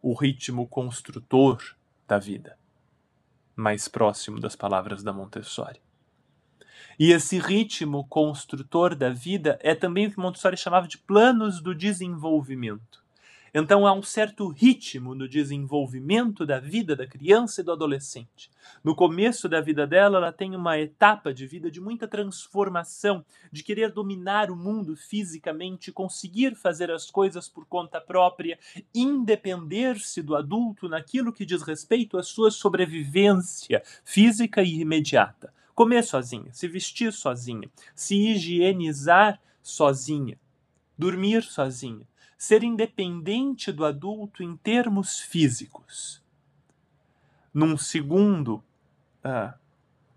o 0.00 0.14
ritmo 0.14 0.68
construtor 0.68 1.76
da 2.06 2.16
vida 2.16 2.56
mais 3.56 3.88
próximo 3.88 4.38
das 4.38 4.54
palavras 4.54 5.02
da 5.02 5.12
Montessori. 5.12 5.80
E 6.98 7.10
esse 7.12 7.38
ritmo 7.38 8.06
construtor 8.06 8.94
da 8.94 9.10
vida 9.10 9.58
é 9.62 9.74
também 9.74 10.06
o 10.06 10.10
que 10.10 10.18
Montessori 10.18 10.56
chamava 10.56 10.86
de 10.86 10.98
planos 10.98 11.60
do 11.60 11.74
desenvolvimento. 11.74 13.05
Então 13.54 13.86
há 13.86 13.92
um 13.92 14.02
certo 14.02 14.48
ritmo 14.48 15.14
no 15.14 15.28
desenvolvimento 15.28 16.44
da 16.44 16.58
vida 16.58 16.94
da 16.94 17.06
criança 17.06 17.60
e 17.60 17.64
do 17.64 17.72
adolescente. 17.72 18.50
No 18.82 18.94
começo 18.94 19.48
da 19.48 19.60
vida 19.60 19.86
dela, 19.86 20.18
ela 20.18 20.32
tem 20.32 20.54
uma 20.54 20.78
etapa 20.78 21.32
de 21.32 21.46
vida 21.46 21.70
de 21.70 21.80
muita 21.80 22.06
transformação, 22.08 23.24
de 23.50 23.62
querer 23.62 23.92
dominar 23.92 24.50
o 24.50 24.56
mundo 24.56 24.96
fisicamente, 24.96 25.92
conseguir 25.92 26.54
fazer 26.54 26.90
as 26.90 27.10
coisas 27.10 27.48
por 27.48 27.66
conta 27.66 28.00
própria, 28.00 28.58
independer-se 28.94 30.22
do 30.22 30.34
adulto 30.34 30.88
naquilo 30.88 31.32
que 31.32 31.46
diz 31.46 31.62
respeito 31.62 32.18
à 32.18 32.22
sua 32.22 32.50
sobrevivência 32.50 33.82
física 34.04 34.62
e 34.62 34.80
imediata. 34.80 35.52
Comer 35.74 36.04
sozinha, 36.04 36.52
se 36.52 36.66
vestir 36.66 37.12
sozinha, 37.12 37.68
se 37.94 38.16
higienizar 38.16 39.40
sozinha, 39.62 40.38
dormir 40.96 41.42
sozinha 41.42 42.06
ser 42.36 42.62
independente 42.62 43.72
do 43.72 43.84
adulto 43.84 44.42
em 44.42 44.56
termos 44.56 45.18
físicos. 45.18 46.22
Num 47.52 47.76
segundo 47.76 48.62
ah, 49.24 49.54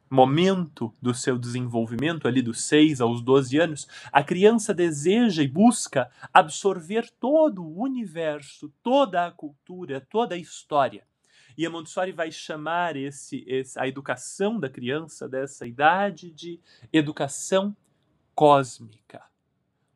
momento 0.10 0.94
do 1.02 1.14
seu 1.14 1.38
desenvolvimento, 1.38 2.28
ali 2.28 2.42
dos 2.42 2.64
6 2.64 3.00
aos 3.00 3.22
12 3.22 3.58
anos, 3.58 3.88
a 4.12 4.24
criança 4.24 4.74
deseja 4.74 5.44
e 5.44 5.48
busca 5.48 6.10
absorver 6.34 7.10
todo 7.20 7.64
o 7.64 7.82
universo, 7.82 8.74
toda 8.82 9.26
a 9.26 9.32
cultura, 9.32 10.02
toda 10.10 10.36
a 10.36 10.38
história. 10.38 11.08
E 11.58 11.66
a 11.66 11.70
Montessori 11.70 12.12
vai 12.12 12.32
chamar 12.32 12.96
esse, 12.96 13.44
esse, 13.48 13.78
a 13.80 13.88
educação 13.88 14.60
da 14.60 14.70
criança 14.70 15.28
dessa 15.28 15.68
idade 15.68 16.32
de 16.32 16.60
educação 16.92 17.76
cósmica, 18.34 19.22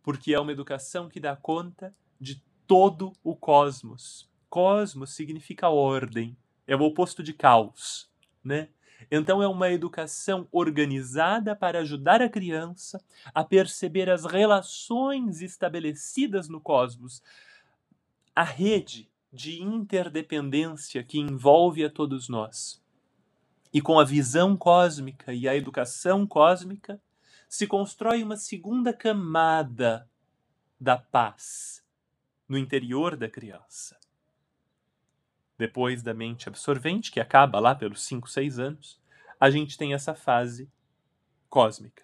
porque 0.03 0.33
é 0.33 0.39
uma 0.39 0.51
educação 0.51 1.07
que 1.07 1.19
dá 1.19 1.35
conta 1.35 1.95
de 2.23 2.41
todo 2.65 3.13
o 3.23 3.35
cosmos. 3.35 4.27
Cosmos 4.49 5.13
significa 5.13 5.69
ordem, 5.69 6.35
é 6.65 6.75
o 6.75 6.81
oposto 6.81 7.21
de 7.21 7.33
caos, 7.33 8.09
né? 8.43 8.69
Então 9.11 9.43
é 9.43 9.47
uma 9.47 9.69
educação 9.69 10.47
organizada 10.51 11.55
para 11.55 11.79
ajudar 11.79 12.21
a 12.21 12.29
criança 12.29 13.03
a 13.33 13.43
perceber 13.43 14.09
as 14.09 14.23
relações 14.23 15.41
estabelecidas 15.41 16.47
no 16.47 16.61
cosmos, 16.61 17.21
a 18.33 18.43
rede 18.43 19.11
de 19.31 19.61
interdependência 19.61 21.03
que 21.03 21.19
envolve 21.19 21.83
a 21.83 21.89
todos 21.89 22.29
nós. 22.29 22.81
E 23.73 23.81
com 23.81 23.99
a 23.99 24.05
visão 24.05 24.55
cósmica 24.55 25.33
e 25.33 25.47
a 25.47 25.55
educação 25.55 26.25
cósmica, 26.25 27.01
se 27.49 27.67
constrói 27.67 28.23
uma 28.23 28.37
segunda 28.37 28.93
camada 28.93 30.09
da 30.79 30.97
paz, 30.97 31.82
no 32.47 32.57
interior 32.57 33.15
da 33.15 33.29
criança. 33.29 33.97
Depois 35.57 36.01
da 36.01 36.13
mente 36.13 36.49
absorvente, 36.49 37.11
que 37.11 37.19
acaba 37.19 37.59
lá 37.59 37.75
pelos 37.75 38.03
5, 38.03 38.29
6 38.29 38.59
anos, 38.59 39.01
a 39.39 39.49
gente 39.49 39.77
tem 39.77 39.93
essa 39.93 40.15
fase 40.15 40.69
cósmica. 41.49 42.03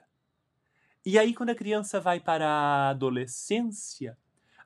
E 1.06 1.18
aí, 1.18 1.34
quando 1.34 1.50
a 1.50 1.56
criança 1.56 2.00
vai 2.00 2.20
para 2.20 2.48
a 2.48 2.90
adolescência, 2.90 4.18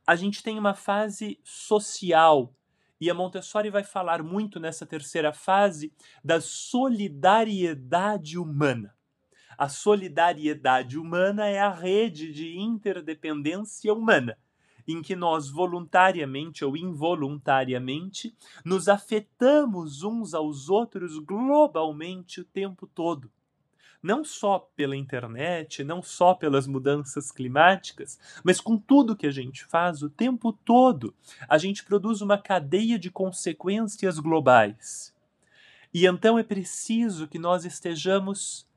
a 0.05 0.15
gente 0.15 0.43
tem 0.43 0.59
uma 0.59 0.73
fase 0.73 1.39
social. 1.43 2.53
E 2.99 3.09
a 3.09 3.13
Montessori 3.13 3.69
vai 3.69 3.83
falar 3.83 4.21
muito 4.23 4.59
nessa 4.59 4.85
terceira 4.85 5.31
fase 5.31 5.93
da 6.23 6.41
solidariedade 6.41 8.37
humana. 8.37 8.93
A 9.57 9.69
solidariedade 9.69 10.97
humana 10.97 11.47
é 11.47 11.59
a 11.59 11.69
rede 11.69 12.33
de 12.33 12.57
interdependência 12.57 13.93
humana, 13.93 14.37
em 14.87 15.01
que 15.01 15.15
nós 15.15 15.49
voluntariamente 15.49 16.63
ou 16.65 16.75
involuntariamente 16.75 18.35
nos 18.63 18.87
afetamos 18.87 20.03
uns 20.03 20.33
aos 20.33 20.69
outros 20.69 21.17
globalmente 21.19 22.41
o 22.41 22.45
tempo 22.45 22.87
todo 22.87 23.31
não 24.03 24.25
só 24.25 24.59
pela 24.75 24.97
internet, 24.97 25.81
não 25.81 26.03
só 26.03 26.33
pelas 26.33 26.67
mudanças 26.67 27.31
climáticas, 27.31 28.19
mas 28.43 28.59
com 28.59 28.77
tudo 28.77 29.15
que 29.15 29.25
a 29.25 29.31
gente 29.31 29.63
faz 29.63 30.03
o 30.03 30.09
tempo 30.09 30.51
todo. 30.51 31.15
A 31.47 31.57
gente 31.57 31.85
produz 31.85 32.19
uma 32.19 32.37
cadeia 32.37 32.99
de 32.99 33.09
consequências 33.09 34.19
globais. 34.19 35.15
E 35.93 36.05
então 36.05 36.37
é 36.37 36.43
preciso 36.43 37.29
que 37.29 37.39
nós 37.39 37.63
estejamos 37.63 38.67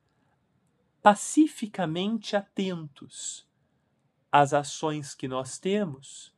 pacificamente 1.03 2.37
atentos 2.37 3.46
às 4.31 4.53
ações 4.53 5.15
que 5.15 5.29
nós 5.29 5.59
temos, 5.59 6.35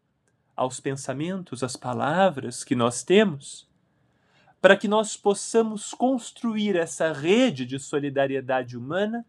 aos 0.55 0.81
pensamentos, 0.81 1.63
às 1.63 1.77
palavras 1.77 2.65
que 2.65 2.75
nós 2.75 3.03
temos 3.03 3.69
para 4.61 4.77
que 4.77 4.89
nós 4.89 5.17
possamos 5.17 5.95
construir 5.95 6.77
essa 6.77 7.13
rede 7.13 7.65
de 7.65 7.79
solidariedade 7.79 8.77
humana 8.77 9.25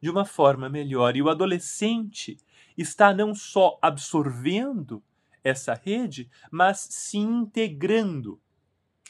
de 0.00 0.08
uma 0.08 0.24
forma 0.24 0.68
melhor. 0.68 1.16
E 1.16 1.22
o 1.22 1.28
adolescente 1.28 2.38
está 2.76 3.12
não 3.12 3.34
só 3.34 3.78
absorvendo 3.82 5.02
essa 5.44 5.74
rede, 5.74 6.30
mas 6.50 6.80
se 6.90 7.18
integrando 7.18 8.40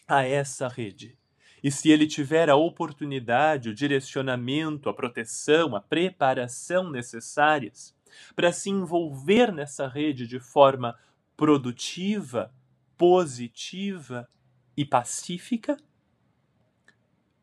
a 0.07 0.25
essa 0.25 0.67
rede. 0.67 1.17
E 1.63 1.71
se 1.71 1.91
ele 1.91 2.07
tiver 2.07 2.49
a 2.49 2.57
oportunidade, 2.57 3.69
o 3.69 3.75
direcionamento, 3.75 4.89
a 4.89 4.95
proteção, 4.95 5.77
a 5.77 5.81
preparação 5.81 6.91
necessárias 6.91 7.95
para 8.35 8.53
se 8.53 8.71
envolver 8.71 9.53
nessa 9.53 9.87
rede 9.87 10.27
de 10.27 10.41
forma 10.41 10.99
produtiva, 11.37 12.53
positiva, 12.97 14.29
e 14.81 14.85
pacífica, 14.87 15.77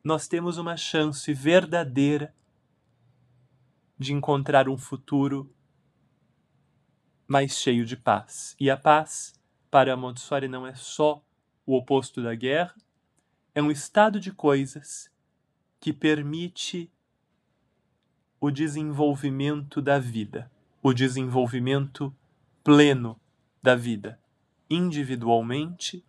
nós 0.04 0.28
temos 0.28 0.58
uma 0.58 0.76
chance 0.76 1.32
verdadeira 1.34 2.34
de 3.96 4.12
encontrar 4.12 4.68
um 4.68 4.76
futuro 4.76 5.54
mais 7.28 7.52
cheio 7.60 7.86
de 7.86 7.96
paz. 7.96 8.56
E 8.60 8.72
a 8.72 8.76
paz, 8.76 9.40
para 9.70 9.96
Montessori, 9.96 10.48
não 10.48 10.66
é 10.66 10.74
só 10.74 11.24
o 11.64 11.76
oposto 11.76 12.24
da 12.24 12.34
guerra, 12.34 12.76
é 13.54 13.62
um 13.62 13.70
estado 13.70 14.20
de 14.20 14.32
coisas 14.32 15.12
que 15.80 15.94
permite 15.94 16.92
o 18.40 18.50
desenvolvimento 18.50 19.80
da 19.80 20.00
vida, 20.00 20.52
o 20.88 20.94
desenvolvimento 20.94 22.15
pleno 22.63 23.20
da 23.62 23.75
vida, 23.75 24.17
individualmente 24.70 26.06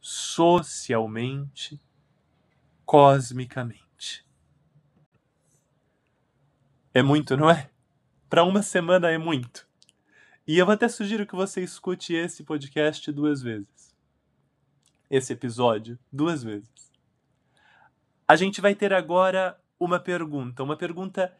socialmente, 0.00 1.80
cosmicamente. 2.84 4.26
É 6.92 7.04
muito, 7.04 7.36
não 7.36 7.48
é? 7.48 7.70
Para 8.28 8.42
uma 8.42 8.62
semana 8.62 9.08
é 9.08 9.16
muito. 9.16 9.68
E 10.44 10.58
eu 10.58 10.68
até 10.68 10.88
sugiro 10.88 11.24
que 11.24 11.36
você 11.36 11.62
escute 11.62 12.12
esse 12.12 12.42
podcast 12.42 13.12
duas 13.12 13.40
vezes. 13.40 13.94
Esse 15.08 15.34
episódio 15.34 15.96
duas 16.10 16.42
vezes. 16.42 16.90
A 18.26 18.34
gente 18.34 18.60
vai 18.60 18.74
ter 18.74 18.92
agora 18.92 19.56
uma 19.78 20.00
pergunta, 20.00 20.64
uma 20.64 20.76
pergunta 20.76 21.32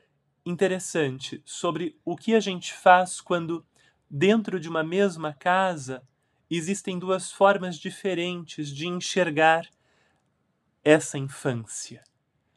interessante 0.44 1.42
sobre 1.44 1.98
o 2.05 2.16
que 2.16 2.35
a 2.35 2.40
gente 2.40 2.72
faz 2.72 3.20
quando, 3.20 3.64
dentro 4.09 4.59
de 4.59 4.68
uma 4.68 4.83
mesma 4.83 5.33
casa, 5.33 6.03
existem 6.50 6.98
duas 6.98 7.31
formas 7.31 7.79
diferentes 7.79 8.68
de 8.68 8.87
enxergar 8.87 9.68
essa 10.83 11.18
infância, 11.18 12.03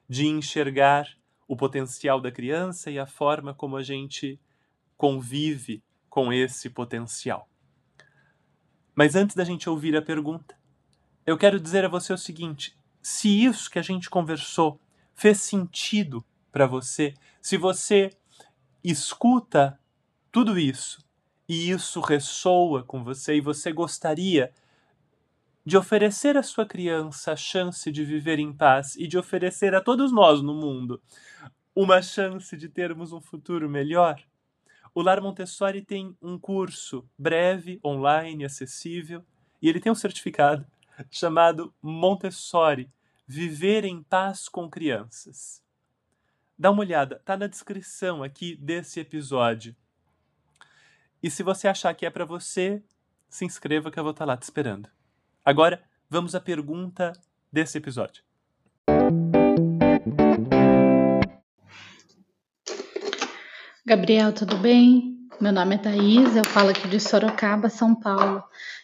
de 0.08 0.26
enxergar 0.28 1.08
o 1.48 1.56
potencial 1.56 2.20
da 2.20 2.32
criança 2.32 2.90
e 2.90 2.98
a 2.98 3.06
forma 3.06 3.54
como 3.54 3.78
a 3.78 3.84
gente 3.84 4.40
convive 4.98 5.84
com 6.10 6.32
esse 6.32 6.70
potencial. 6.70 7.50
Mas 8.96 9.16
antes 9.16 9.36
da 9.36 9.44
gente 9.44 9.70
ouvir 9.70 9.96
a 9.96 10.02
pergunta, 10.02 10.58
eu 11.26 11.38
quero 11.38 11.60
dizer 11.60 11.86
a 11.86 11.90
você 11.90 12.14
o 12.14 12.18
seguinte: 12.18 12.78
se 13.02 13.44
isso 13.44 13.70
que 13.70 13.80
a 13.80 13.82
gente 13.82 14.10
conversou 14.10 14.80
fez 15.14 15.42
sentido 15.42 16.24
para 16.52 16.68
você, 16.68 17.14
se 17.44 17.58
você 17.58 18.10
escuta 18.82 19.78
tudo 20.32 20.58
isso 20.58 21.06
e 21.48 21.70
isso 21.70 22.00
ressoa 22.00 22.84
com 22.84 23.04
você 23.04 23.36
e 23.36 23.42
você 23.42 23.74
gostaria 23.74 24.54
de 25.66 25.76
oferecer 25.76 26.38
à 26.38 26.42
sua 26.42 26.66
criança 26.66 27.34
a 27.34 27.36
chance 27.36 27.92
de 27.92 28.06
viver 28.06 28.40
em 28.40 28.54
paz 28.54 28.96
e 28.96 29.08
de 29.08 29.18
oferecer 29.18 29.76
a 29.76 29.82
todos 29.82 30.10
nós 30.10 30.42
no 30.42 30.54
mundo 30.54 31.02
uma 31.76 32.02
chance 32.02 32.56
de 32.56 32.70
termos 32.70 33.12
um 33.12 33.20
futuro 33.20 33.70
melhor, 33.70 34.24
o 34.96 35.02
Lar 35.02 35.22
Montessori 35.22 35.82
tem 35.82 36.16
um 36.22 36.40
curso 36.40 37.06
breve, 37.18 37.78
online, 37.84 38.46
acessível, 38.46 39.22
e 39.62 39.68
ele 39.68 39.82
tem 39.82 39.92
um 39.92 39.96
certificado 39.96 40.66
chamado 41.12 41.74
Montessori 41.82 42.90
Viver 43.28 43.84
em 43.84 44.02
Paz 44.02 44.48
com 44.48 44.70
Crianças. 44.70 45.63
Dá 46.58 46.70
uma 46.70 46.82
olhada, 46.82 47.20
tá 47.26 47.36
na 47.36 47.48
descrição 47.48 48.22
aqui 48.22 48.56
desse 48.56 49.00
episódio. 49.00 49.76
E 51.22 51.30
se 51.30 51.42
você 51.42 51.68
achar 51.68 51.94
que 51.96 52.06
é 52.06 52.10
para 52.12 52.26
você, 52.26 52.84
se 53.28 53.44
inscreva 53.44 53.90
que 53.90 54.00
eu 54.00 54.04
vou 54.04 54.12
estar 54.12 54.26
tá 54.26 54.32
lá 54.32 54.38
te 54.38 54.44
esperando. 54.44 54.88
Agora, 55.44 55.82
vamos 56.08 56.36
à 56.36 56.40
pergunta 56.40 57.12
desse 57.52 57.80
episódio. 57.80 58.24
Gabriel, 63.86 64.32
tudo 64.32 64.56
bem? 64.58 65.28
Meu 65.42 65.52
nome 65.52 65.76
é 65.76 65.78
Thaís, 65.80 66.36
eu 66.36 66.46
falo 66.46 66.70
aqui 66.70 66.88
de 66.88 67.00
Sorocaba, 67.00 67.68
São 67.68 68.00
Paulo. 68.00 68.44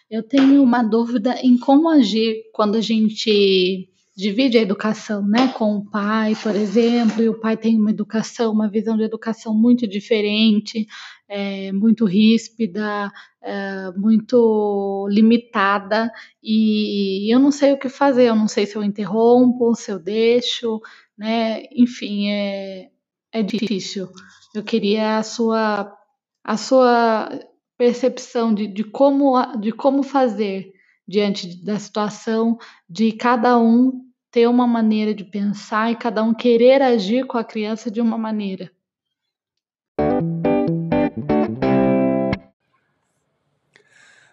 Eu 0.10 0.24
tenho 0.24 0.64
uma 0.64 0.82
dúvida 0.82 1.36
em 1.42 1.58
como 1.58 1.88
agir 1.88 2.50
quando 2.52 2.78
a 2.78 2.82
gente 2.82 3.89
divide 4.20 4.58
a 4.58 4.62
educação, 4.62 5.26
né, 5.26 5.48
com 5.54 5.78
o 5.78 5.90
pai, 5.90 6.36
por 6.44 6.54
exemplo, 6.54 7.24
e 7.24 7.30
o 7.30 7.40
pai 7.40 7.56
tem 7.56 7.78
uma 7.78 7.90
educação, 7.90 8.52
uma 8.52 8.70
visão 8.70 8.98
de 8.98 9.04
educação 9.04 9.56
muito 9.56 9.88
diferente, 9.88 10.86
é, 11.26 11.72
muito 11.72 12.04
ríspida, 12.04 13.10
é, 13.42 13.92
muito 13.96 15.08
limitada, 15.10 16.12
e 16.44 17.34
eu 17.34 17.40
não 17.40 17.50
sei 17.50 17.72
o 17.72 17.80
que 17.80 17.88
fazer, 17.88 18.26
eu 18.26 18.36
não 18.36 18.50
sei 18.50 18.66
se 18.66 18.76
eu 18.76 18.84
interrompo, 18.84 19.74
se 19.74 19.90
eu 19.90 19.98
deixo, 19.98 20.82
né, 21.18 21.64
enfim, 21.72 22.30
é, 22.30 22.90
é 23.32 23.42
difícil. 23.42 24.10
Eu 24.54 24.64
queria 24.64 25.20
a 25.20 25.24
sua, 25.24 25.96
a 26.44 26.58
sua 26.58 27.30
percepção 27.78 28.54
de, 28.54 28.68
de, 28.68 28.84
como, 28.84 29.42
de 29.62 29.72
como 29.72 30.04
fazer 30.04 30.74
diante 31.08 31.64
da 31.64 31.80
situação 31.80 32.58
de 32.90 33.14
cada 33.14 33.58
um 33.58 34.09
ter 34.32 34.48
uma 34.48 34.68
maneira 34.68 35.14
de 35.14 35.24
pensar 35.24 35.92
e 35.92 35.96
cada 35.96 36.24
um 36.24 36.34
querer 36.34 36.82
agir 36.82 37.26
com 37.26 37.38
a 37.38 37.44
criança 37.44 37.90
de 37.90 38.00
uma 38.00 38.18
maneira. 38.18 38.72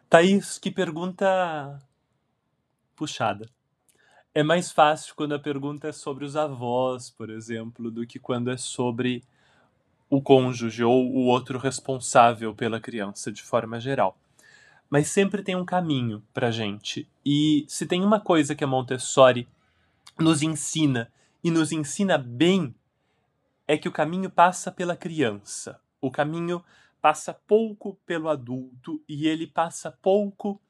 Thaís, 0.08 0.58
que 0.58 0.70
pergunta 0.70 1.80
puxada. 2.94 3.48
É 4.34 4.42
mais 4.42 4.70
fácil 4.70 5.14
quando 5.16 5.34
a 5.34 5.38
pergunta 5.38 5.88
é 5.88 5.92
sobre 5.92 6.24
os 6.24 6.36
avós, 6.36 7.10
por 7.10 7.30
exemplo, 7.30 7.90
do 7.90 8.06
que 8.06 8.18
quando 8.18 8.50
é 8.50 8.56
sobre 8.56 9.24
o 10.08 10.20
cônjuge 10.20 10.84
ou 10.84 11.10
o 11.10 11.24
outro 11.24 11.58
responsável 11.58 12.54
pela 12.54 12.78
criança 12.78 13.32
de 13.32 13.42
forma 13.42 13.80
geral. 13.80 14.16
Mas 14.88 15.08
sempre 15.08 15.42
tem 15.42 15.56
um 15.56 15.64
caminho 15.64 16.22
para 16.32 16.50
gente. 16.50 17.08
E 17.24 17.64
se 17.66 17.86
tem 17.86 18.04
uma 18.04 18.20
coisa 18.20 18.54
que 18.54 18.62
a 18.62 18.66
Montessori 18.66 19.48
nos 20.18 20.42
ensina 20.42 21.12
e 21.42 21.50
nos 21.50 21.72
ensina 21.72 22.16
bem 22.16 22.74
é 23.66 23.76
que 23.76 23.88
o 23.88 23.92
caminho 23.92 24.30
passa 24.30 24.70
pela 24.70 24.96
criança. 24.96 25.80
O 26.00 26.10
caminho 26.10 26.64
passa 27.00 27.34
pouco 27.34 27.98
pelo 28.06 28.28
adulto 28.28 29.02
e 29.08 29.26
ele 29.26 29.46
passa 29.46 29.90
pouco 29.90 30.60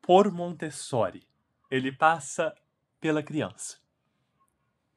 por 0.00 0.30
Montessori. 0.30 1.26
Ele 1.70 1.92
passa 1.92 2.54
pela 3.00 3.22
criança. 3.22 3.78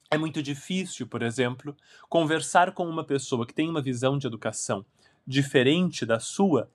É 0.09 0.17
muito 0.17 0.41
difícil, 0.41 1.07
por 1.07 1.21
exemplo, 1.21 1.75
conversar 2.07 2.73
com 2.73 2.87
uma 2.87 3.03
pessoa 3.03 3.45
que 3.45 3.53
tem 3.53 3.69
uma 3.69 3.81
visão 3.81 4.17
de 4.17 4.27
educação 4.27 4.85
diferente 5.25 6.05
da 6.05 6.19
sua, 6.19 6.69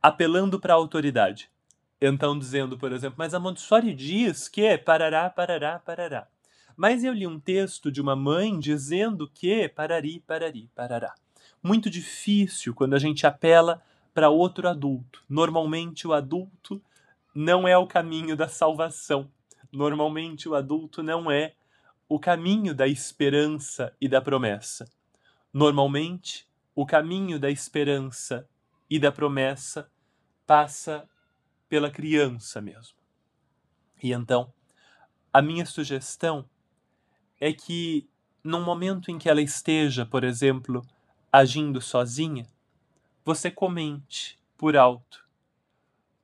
apelando 0.00 0.60
para 0.60 0.72
a 0.72 0.76
autoridade. 0.76 1.50
Então, 2.06 2.38
dizendo, 2.38 2.76
por 2.76 2.92
exemplo, 2.92 3.14
mas 3.16 3.32
a 3.32 3.40
Montessori 3.40 3.94
diz 3.94 4.46
que 4.46 4.76
parará, 4.76 5.30
parará, 5.30 5.78
parará. 5.78 6.28
Mas 6.76 7.02
eu 7.02 7.14
li 7.14 7.26
um 7.26 7.40
texto 7.40 7.90
de 7.90 7.98
uma 7.98 8.14
mãe 8.14 8.58
dizendo 8.58 9.26
que 9.26 9.70
parari, 9.70 10.20
parari, 10.20 10.70
parará. 10.74 11.14
Muito 11.62 11.88
difícil 11.88 12.74
quando 12.74 12.92
a 12.92 12.98
gente 12.98 13.26
apela 13.26 13.82
para 14.12 14.28
outro 14.28 14.68
adulto. 14.68 15.24
Normalmente, 15.26 16.06
o 16.06 16.12
adulto 16.12 16.78
não 17.34 17.66
é 17.66 17.78
o 17.78 17.86
caminho 17.86 18.36
da 18.36 18.48
salvação. 18.48 19.30
Normalmente, 19.72 20.46
o 20.46 20.54
adulto 20.54 21.02
não 21.02 21.30
é 21.30 21.54
o 22.06 22.20
caminho 22.20 22.74
da 22.74 22.86
esperança 22.86 23.94
e 23.98 24.10
da 24.10 24.20
promessa. 24.20 24.84
Normalmente, 25.50 26.46
o 26.74 26.84
caminho 26.84 27.38
da 27.38 27.50
esperança 27.50 28.46
e 28.90 28.98
da 28.98 29.10
promessa 29.10 29.90
passa 30.46 31.08
pela 31.74 31.90
criança 31.90 32.60
mesmo. 32.60 32.96
E 34.00 34.12
então, 34.12 34.54
a 35.32 35.42
minha 35.42 35.66
sugestão 35.66 36.48
é 37.40 37.52
que, 37.52 38.08
num 38.44 38.62
momento 38.62 39.10
em 39.10 39.18
que 39.18 39.28
ela 39.28 39.42
esteja, 39.42 40.06
por 40.06 40.22
exemplo, 40.22 40.86
agindo 41.32 41.80
sozinha, 41.80 42.46
você 43.24 43.50
comente 43.50 44.38
por 44.56 44.76
alto: 44.76 45.26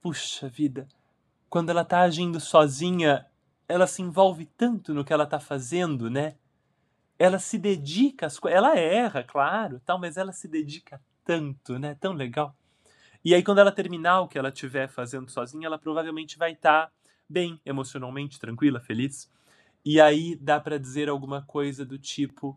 Puxa 0.00 0.48
vida, 0.48 0.86
quando 1.48 1.70
ela 1.70 1.82
está 1.82 2.02
agindo 2.02 2.38
sozinha, 2.38 3.26
ela 3.66 3.88
se 3.88 4.02
envolve 4.02 4.46
tanto 4.56 4.94
no 4.94 5.04
que 5.04 5.12
ela 5.12 5.24
está 5.24 5.40
fazendo, 5.40 6.08
né? 6.08 6.36
Ela 7.18 7.40
se 7.40 7.58
dedica 7.58 8.26
às 8.26 8.38
coisas. 8.38 8.56
Ela 8.56 8.78
erra, 8.78 9.24
claro, 9.24 9.80
tal, 9.84 9.98
mas 9.98 10.16
ela 10.16 10.30
se 10.30 10.46
dedica 10.46 11.02
tanto, 11.24 11.76
né? 11.76 11.96
Tão 11.96 12.12
legal. 12.12 12.54
E 13.24 13.35
aí, 13.35 13.42
quando 13.42 13.59
ela 13.59 13.70
terminar 13.72 14.20
o 14.20 14.28
que 14.28 14.38
ela 14.38 14.48
estiver 14.48 14.88
fazendo 14.88 15.30
sozinha, 15.30 15.66
ela 15.66 15.78
provavelmente 15.78 16.38
vai 16.38 16.52
estar 16.52 16.87
tá 16.87 16.92
bem 17.28 17.61
emocionalmente, 17.64 18.40
tranquila, 18.40 18.80
feliz. 18.80 19.30
E 19.85 20.00
aí 20.00 20.37
dá 20.37 20.59
para 20.59 20.78
dizer 20.78 21.09
alguma 21.09 21.42
coisa 21.42 21.85
do 21.85 21.98
tipo: 21.98 22.56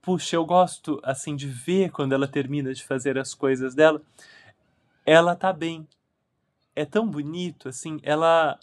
puxa, 0.00 0.36
eu 0.36 0.44
gosto 0.44 1.00
assim 1.02 1.36
de 1.36 1.46
ver 1.46 1.90
quando 1.90 2.12
ela 2.12 2.28
termina 2.28 2.72
de 2.72 2.84
fazer 2.84 3.18
as 3.18 3.34
coisas 3.34 3.74
dela. 3.74 4.00
Ela 5.04 5.36
tá 5.36 5.52
bem. 5.52 5.86
É 6.76 6.84
tão 6.84 7.08
bonito 7.08 7.68
assim, 7.68 8.00
ela 8.02 8.58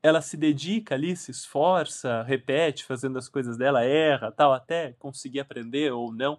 ela 0.00 0.22
se 0.22 0.36
dedica 0.36 0.94
ali, 0.94 1.16
se 1.16 1.32
esforça, 1.32 2.22
repete 2.22 2.84
fazendo 2.84 3.18
as 3.18 3.28
coisas 3.28 3.56
dela, 3.56 3.84
erra, 3.84 4.30
tal, 4.30 4.52
até 4.52 4.92
conseguir 4.98 5.40
aprender 5.40 5.92
ou 5.92 6.12
não. 6.12 6.38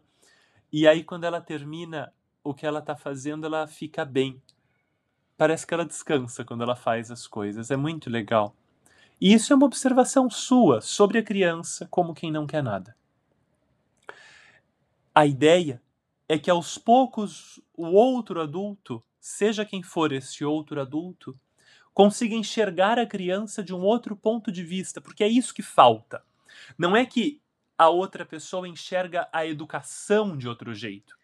E 0.71 0.87
aí 0.87 1.03
quando 1.03 1.25
ela 1.25 1.41
termina 1.41 2.11
o 2.49 2.53
que 2.53 2.65
ela 2.65 2.79
está 2.79 2.95
fazendo, 2.95 3.45
ela 3.45 3.67
fica 3.67 4.03
bem. 4.03 4.41
Parece 5.37 5.67
que 5.67 5.73
ela 5.73 5.85
descansa 5.85 6.43
quando 6.43 6.63
ela 6.63 6.75
faz 6.75 7.11
as 7.11 7.27
coisas. 7.27 7.69
É 7.69 7.77
muito 7.77 8.09
legal. 8.09 8.55
E 9.21 9.33
isso 9.33 9.53
é 9.53 9.55
uma 9.55 9.67
observação 9.67 10.27
sua 10.31 10.81
sobre 10.81 11.19
a 11.19 11.23
criança, 11.23 11.87
como 11.91 12.15
quem 12.15 12.31
não 12.31 12.47
quer 12.47 12.63
nada. 12.63 12.95
A 15.13 15.27
ideia 15.27 15.79
é 16.27 16.39
que 16.39 16.49
aos 16.49 16.77
poucos 16.77 17.61
o 17.77 17.85
outro 17.85 18.41
adulto, 18.41 19.03
seja 19.19 19.63
quem 19.63 19.83
for 19.83 20.11
esse 20.11 20.43
outro 20.43 20.81
adulto, 20.81 21.39
consiga 21.93 22.33
enxergar 22.33 22.97
a 22.97 23.05
criança 23.05 23.61
de 23.61 23.75
um 23.75 23.81
outro 23.81 24.15
ponto 24.15 24.51
de 24.51 24.63
vista, 24.63 24.99
porque 24.99 25.23
é 25.23 25.27
isso 25.27 25.53
que 25.53 25.61
falta. 25.61 26.23
Não 26.75 26.95
é 26.95 27.05
que 27.05 27.39
a 27.77 27.89
outra 27.89 28.25
pessoa 28.25 28.67
enxerga 28.67 29.29
a 29.31 29.45
educação 29.45 30.35
de 30.35 30.47
outro 30.47 30.73
jeito 30.73 31.18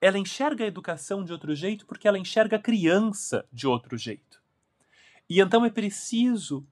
ela 0.00 0.18
enxerga 0.18 0.64
a 0.64 0.68
educação 0.68 1.24
de 1.24 1.32
outro 1.32 1.54
jeito 1.54 1.86
porque 1.86 2.08
ela 2.08 2.18
enxerga 2.18 2.56
a 2.56 2.60
criança 2.60 3.46
de 3.52 3.66
outro 3.66 3.96
jeito. 3.98 4.42
E 5.28 5.40
então 5.40 5.64
é 5.64 5.70
preciso 5.70 6.66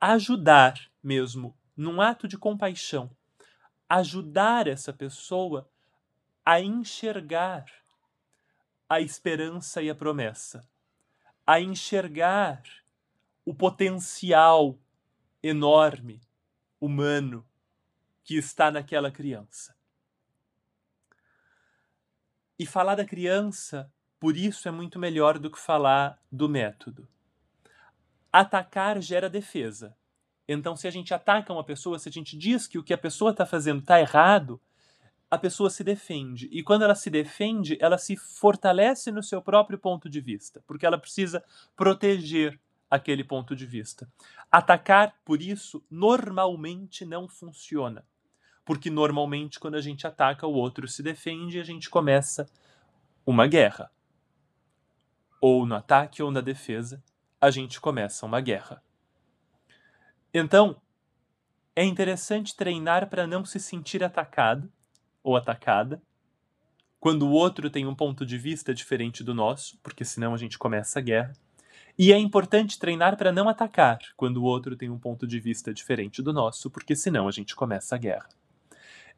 ajudar 0.00 0.90
mesmo, 1.02 1.56
num 1.76 2.00
ato 2.00 2.28
de 2.28 2.36
compaixão, 2.36 3.10
ajudar 3.88 4.66
essa 4.66 4.92
pessoa 4.92 5.68
a 6.44 6.60
enxergar 6.60 7.64
a 8.88 9.00
esperança 9.00 9.82
e 9.82 9.88
a 9.88 9.94
promessa, 9.94 10.68
a 11.46 11.60
enxergar 11.60 12.62
o 13.44 13.54
potencial 13.54 14.78
enorme 15.42 16.20
humano 16.80 17.46
que 18.22 18.36
está 18.36 18.70
naquela 18.70 19.10
criança. 19.10 19.74
E 22.60 22.66
falar 22.66 22.94
da 22.94 23.06
criança, 23.06 23.90
por 24.18 24.36
isso, 24.36 24.68
é 24.68 24.70
muito 24.70 24.98
melhor 24.98 25.38
do 25.38 25.50
que 25.50 25.58
falar 25.58 26.22
do 26.30 26.46
método. 26.46 27.08
Atacar 28.30 29.00
gera 29.00 29.30
defesa. 29.30 29.96
Então, 30.46 30.76
se 30.76 30.86
a 30.86 30.90
gente 30.90 31.14
ataca 31.14 31.54
uma 31.54 31.64
pessoa, 31.64 31.98
se 31.98 32.10
a 32.10 32.12
gente 32.12 32.36
diz 32.36 32.66
que 32.66 32.78
o 32.78 32.84
que 32.84 32.92
a 32.92 32.98
pessoa 32.98 33.30
está 33.30 33.46
fazendo 33.46 33.80
está 33.80 33.98
errado, 33.98 34.60
a 35.30 35.38
pessoa 35.38 35.70
se 35.70 35.82
defende. 35.82 36.50
E 36.52 36.62
quando 36.62 36.82
ela 36.82 36.94
se 36.94 37.08
defende, 37.08 37.78
ela 37.80 37.96
se 37.96 38.14
fortalece 38.14 39.10
no 39.10 39.22
seu 39.22 39.40
próprio 39.40 39.78
ponto 39.78 40.06
de 40.10 40.20
vista, 40.20 40.62
porque 40.66 40.84
ela 40.84 40.98
precisa 40.98 41.42
proteger 41.74 42.60
aquele 42.90 43.24
ponto 43.24 43.56
de 43.56 43.64
vista. 43.64 44.06
Atacar, 44.52 45.18
por 45.24 45.40
isso, 45.40 45.82
normalmente 45.90 47.06
não 47.06 47.26
funciona 47.26 48.04
porque 48.70 48.88
normalmente 48.88 49.58
quando 49.58 49.74
a 49.74 49.80
gente 49.80 50.06
ataca, 50.06 50.46
o 50.46 50.52
outro 50.52 50.86
se 50.86 51.02
defende 51.02 51.58
e 51.58 51.60
a 51.60 51.64
gente 51.64 51.90
começa 51.90 52.46
uma 53.26 53.48
guerra. 53.48 53.90
Ou 55.40 55.66
no 55.66 55.74
ataque 55.74 56.22
ou 56.22 56.30
na 56.30 56.40
defesa, 56.40 57.02
a 57.40 57.50
gente 57.50 57.80
começa 57.80 58.24
uma 58.24 58.40
guerra. 58.40 58.80
Então, 60.32 60.80
é 61.74 61.84
interessante 61.84 62.54
treinar 62.54 63.10
para 63.10 63.26
não 63.26 63.44
se 63.44 63.58
sentir 63.58 64.04
atacado 64.04 64.70
ou 65.20 65.36
atacada 65.36 66.00
quando 67.00 67.26
o 67.26 67.32
outro 67.32 67.68
tem 67.70 67.88
um 67.88 67.94
ponto 67.96 68.24
de 68.24 68.38
vista 68.38 68.72
diferente 68.72 69.24
do 69.24 69.34
nosso, 69.34 69.80
porque 69.82 70.04
senão 70.04 70.32
a 70.32 70.38
gente 70.38 70.56
começa 70.56 71.00
a 71.00 71.02
guerra. 71.02 71.32
E 71.98 72.12
é 72.12 72.18
importante 72.18 72.78
treinar 72.78 73.16
para 73.16 73.32
não 73.32 73.48
atacar 73.48 73.98
quando 74.16 74.36
o 74.36 74.44
outro 74.44 74.76
tem 74.76 74.88
um 74.88 74.98
ponto 74.98 75.26
de 75.26 75.40
vista 75.40 75.74
diferente 75.74 76.22
do 76.22 76.32
nosso, 76.32 76.70
porque 76.70 76.94
senão 76.94 77.26
a 77.26 77.32
gente 77.32 77.56
começa 77.56 77.96
a 77.96 77.98
guerra. 77.98 78.28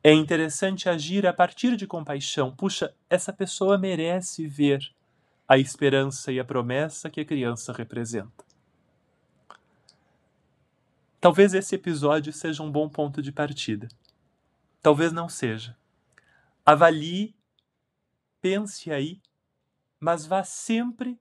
É 0.04 0.12
interessante 0.12 0.88
agir 0.88 1.26
a 1.26 1.32
partir 1.32 1.76
de 1.76 1.86
compaixão. 1.86 2.54
Puxa, 2.54 2.92
essa 3.08 3.32
pessoa 3.32 3.78
merece 3.78 4.48
ver 4.48 4.80
a 5.46 5.58
esperança 5.58 6.32
e 6.32 6.40
a 6.40 6.44
promessa 6.44 7.08
que 7.08 7.20
a 7.20 7.24
criança 7.24 7.72
representa. 7.72 8.44
Talvez 11.20 11.54
esse 11.54 11.76
episódio 11.76 12.32
seja 12.32 12.64
um 12.64 12.70
bom 12.70 12.88
ponto 12.88 13.22
de 13.22 13.30
partida. 13.30 13.86
Talvez 14.80 15.12
não 15.12 15.28
seja. 15.28 15.76
Avalie, 16.66 17.36
pense 18.40 18.90
aí, 18.90 19.22
mas 20.00 20.26
vá 20.26 20.42
sempre 20.42 21.16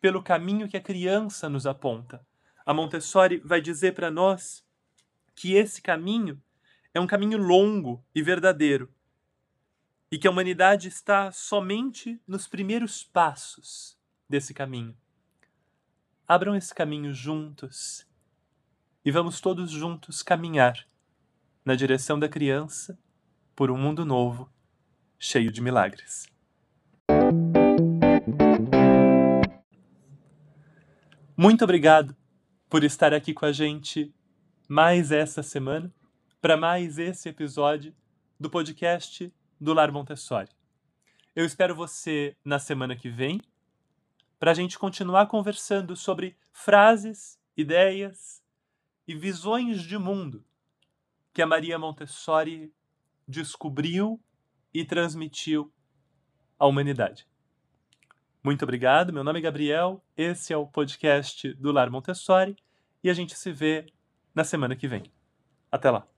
pelo 0.00 0.22
caminho 0.22 0.66
que 0.66 0.78
a 0.78 0.80
criança 0.80 1.46
nos 1.50 1.66
aponta. 1.66 2.26
A 2.64 2.72
Montessori 2.72 3.36
vai 3.44 3.60
dizer 3.60 3.92
para 3.92 4.10
nós 4.10 4.64
que 5.34 5.52
esse 5.52 5.82
caminho 5.82 6.40
é 6.98 7.00
um 7.00 7.06
caminho 7.06 7.38
longo 7.38 8.04
e 8.12 8.20
verdadeiro, 8.20 8.92
e 10.10 10.18
que 10.18 10.26
a 10.26 10.30
humanidade 10.32 10.88
está 10.88 11.30
somente 11.30 12.20
nos 12.26 12.48
primeiros 12.48 13.04
passos 13.04 13.96
desse 14.28 14.52
caminho. 14.52 14.96
Abram 16.26 16.56
esse 16.56 16.74
caminho 16.74 17.14
juntos 17.14 18.04
e 19.04 19.12
vamos 19.12 19.40
todos 19.40 19.70
juntos 19.70 20.24
caminhar 20.24 20.84
na 21.64 21.76
direção 21.76 22.18
da 22.18 22.28
criança 22.28 22.98
por 23.54 23.70
um 23.70 23.78
mundo 23.78 24.04
novo, 24.04 24.52
cheio 25.20 25.52
de 25.52 25.60
milagres. 25.60 26.26
Muito 31.36 31.62
obrigado 31.62 32.16
por 32.68 32.82
estar 32.82 33.14
aqui 33.14 33.32
com 33.32 33.46
a 33.46 33.52
gente 33.52 34.12
mais 34.68 35.12
essa 35.12 35.44
semana 35.44 35.94
para 36.40 36.56
mais 36.56 36.98
esse 36.98 37.28
episódio 37.28 37.94
do 38.38 38.48
podcast 38.48 39.32
do 39.60 39.74
Lar 39.74 39.90
Montessori. 39.90 40.48
Eu 41.34 41.44
espero 41.44 41.74
você 41.74 42.36
na 42.44 42.58
semana 42.58 42.94
que 42.94 43.08
vem 43.08 43.40
para 44.38 44.52
a 44.52 44.54
gente 44.54 44.78
continuar 44.78 45.26
conversando 45.26 45.96
sobre 45.96 46.36
frases, 46.52 47.40
ideias 47.56 48.42
e 49.06 49.14
visões 49.14 49.82
de 49.82 49.98
mundo 49.98 50.44
que 51.32 51.42
a 51.42 51.46
Maria 51.46 51.78
Montessori 51.78 52.72
descobriu 53.26 54.20
e 54.72 54.84
transmitiu 54.84 55.72
à 56.58 56.66
humanidade. 56.66 57.26
Muito 58.44 58.62
obrigado, 58.62 59.12
meu 59.12 59.24
nome 59.24 59.40
é 59.40 59.42
Gabriel, 59.42 60.04
esse 60.16 60.52
é 60.52 60.56
o 60.56 60.66
podcast 60.66 61.52
do 61.54 61.72
Lar 61.72 61.90
Montessori 61.90 62.56
e 63.02 63.10
a 63.10 63.14
gente 63.14 63.36
se 63.36 63.50
vê 63.50 63.86
na 64.32 64.44
semana 64.44 64.76
que 64.76 64.86
vem. 64.86 65.12
Até 65.70 65.90
lá! 65.90 66.17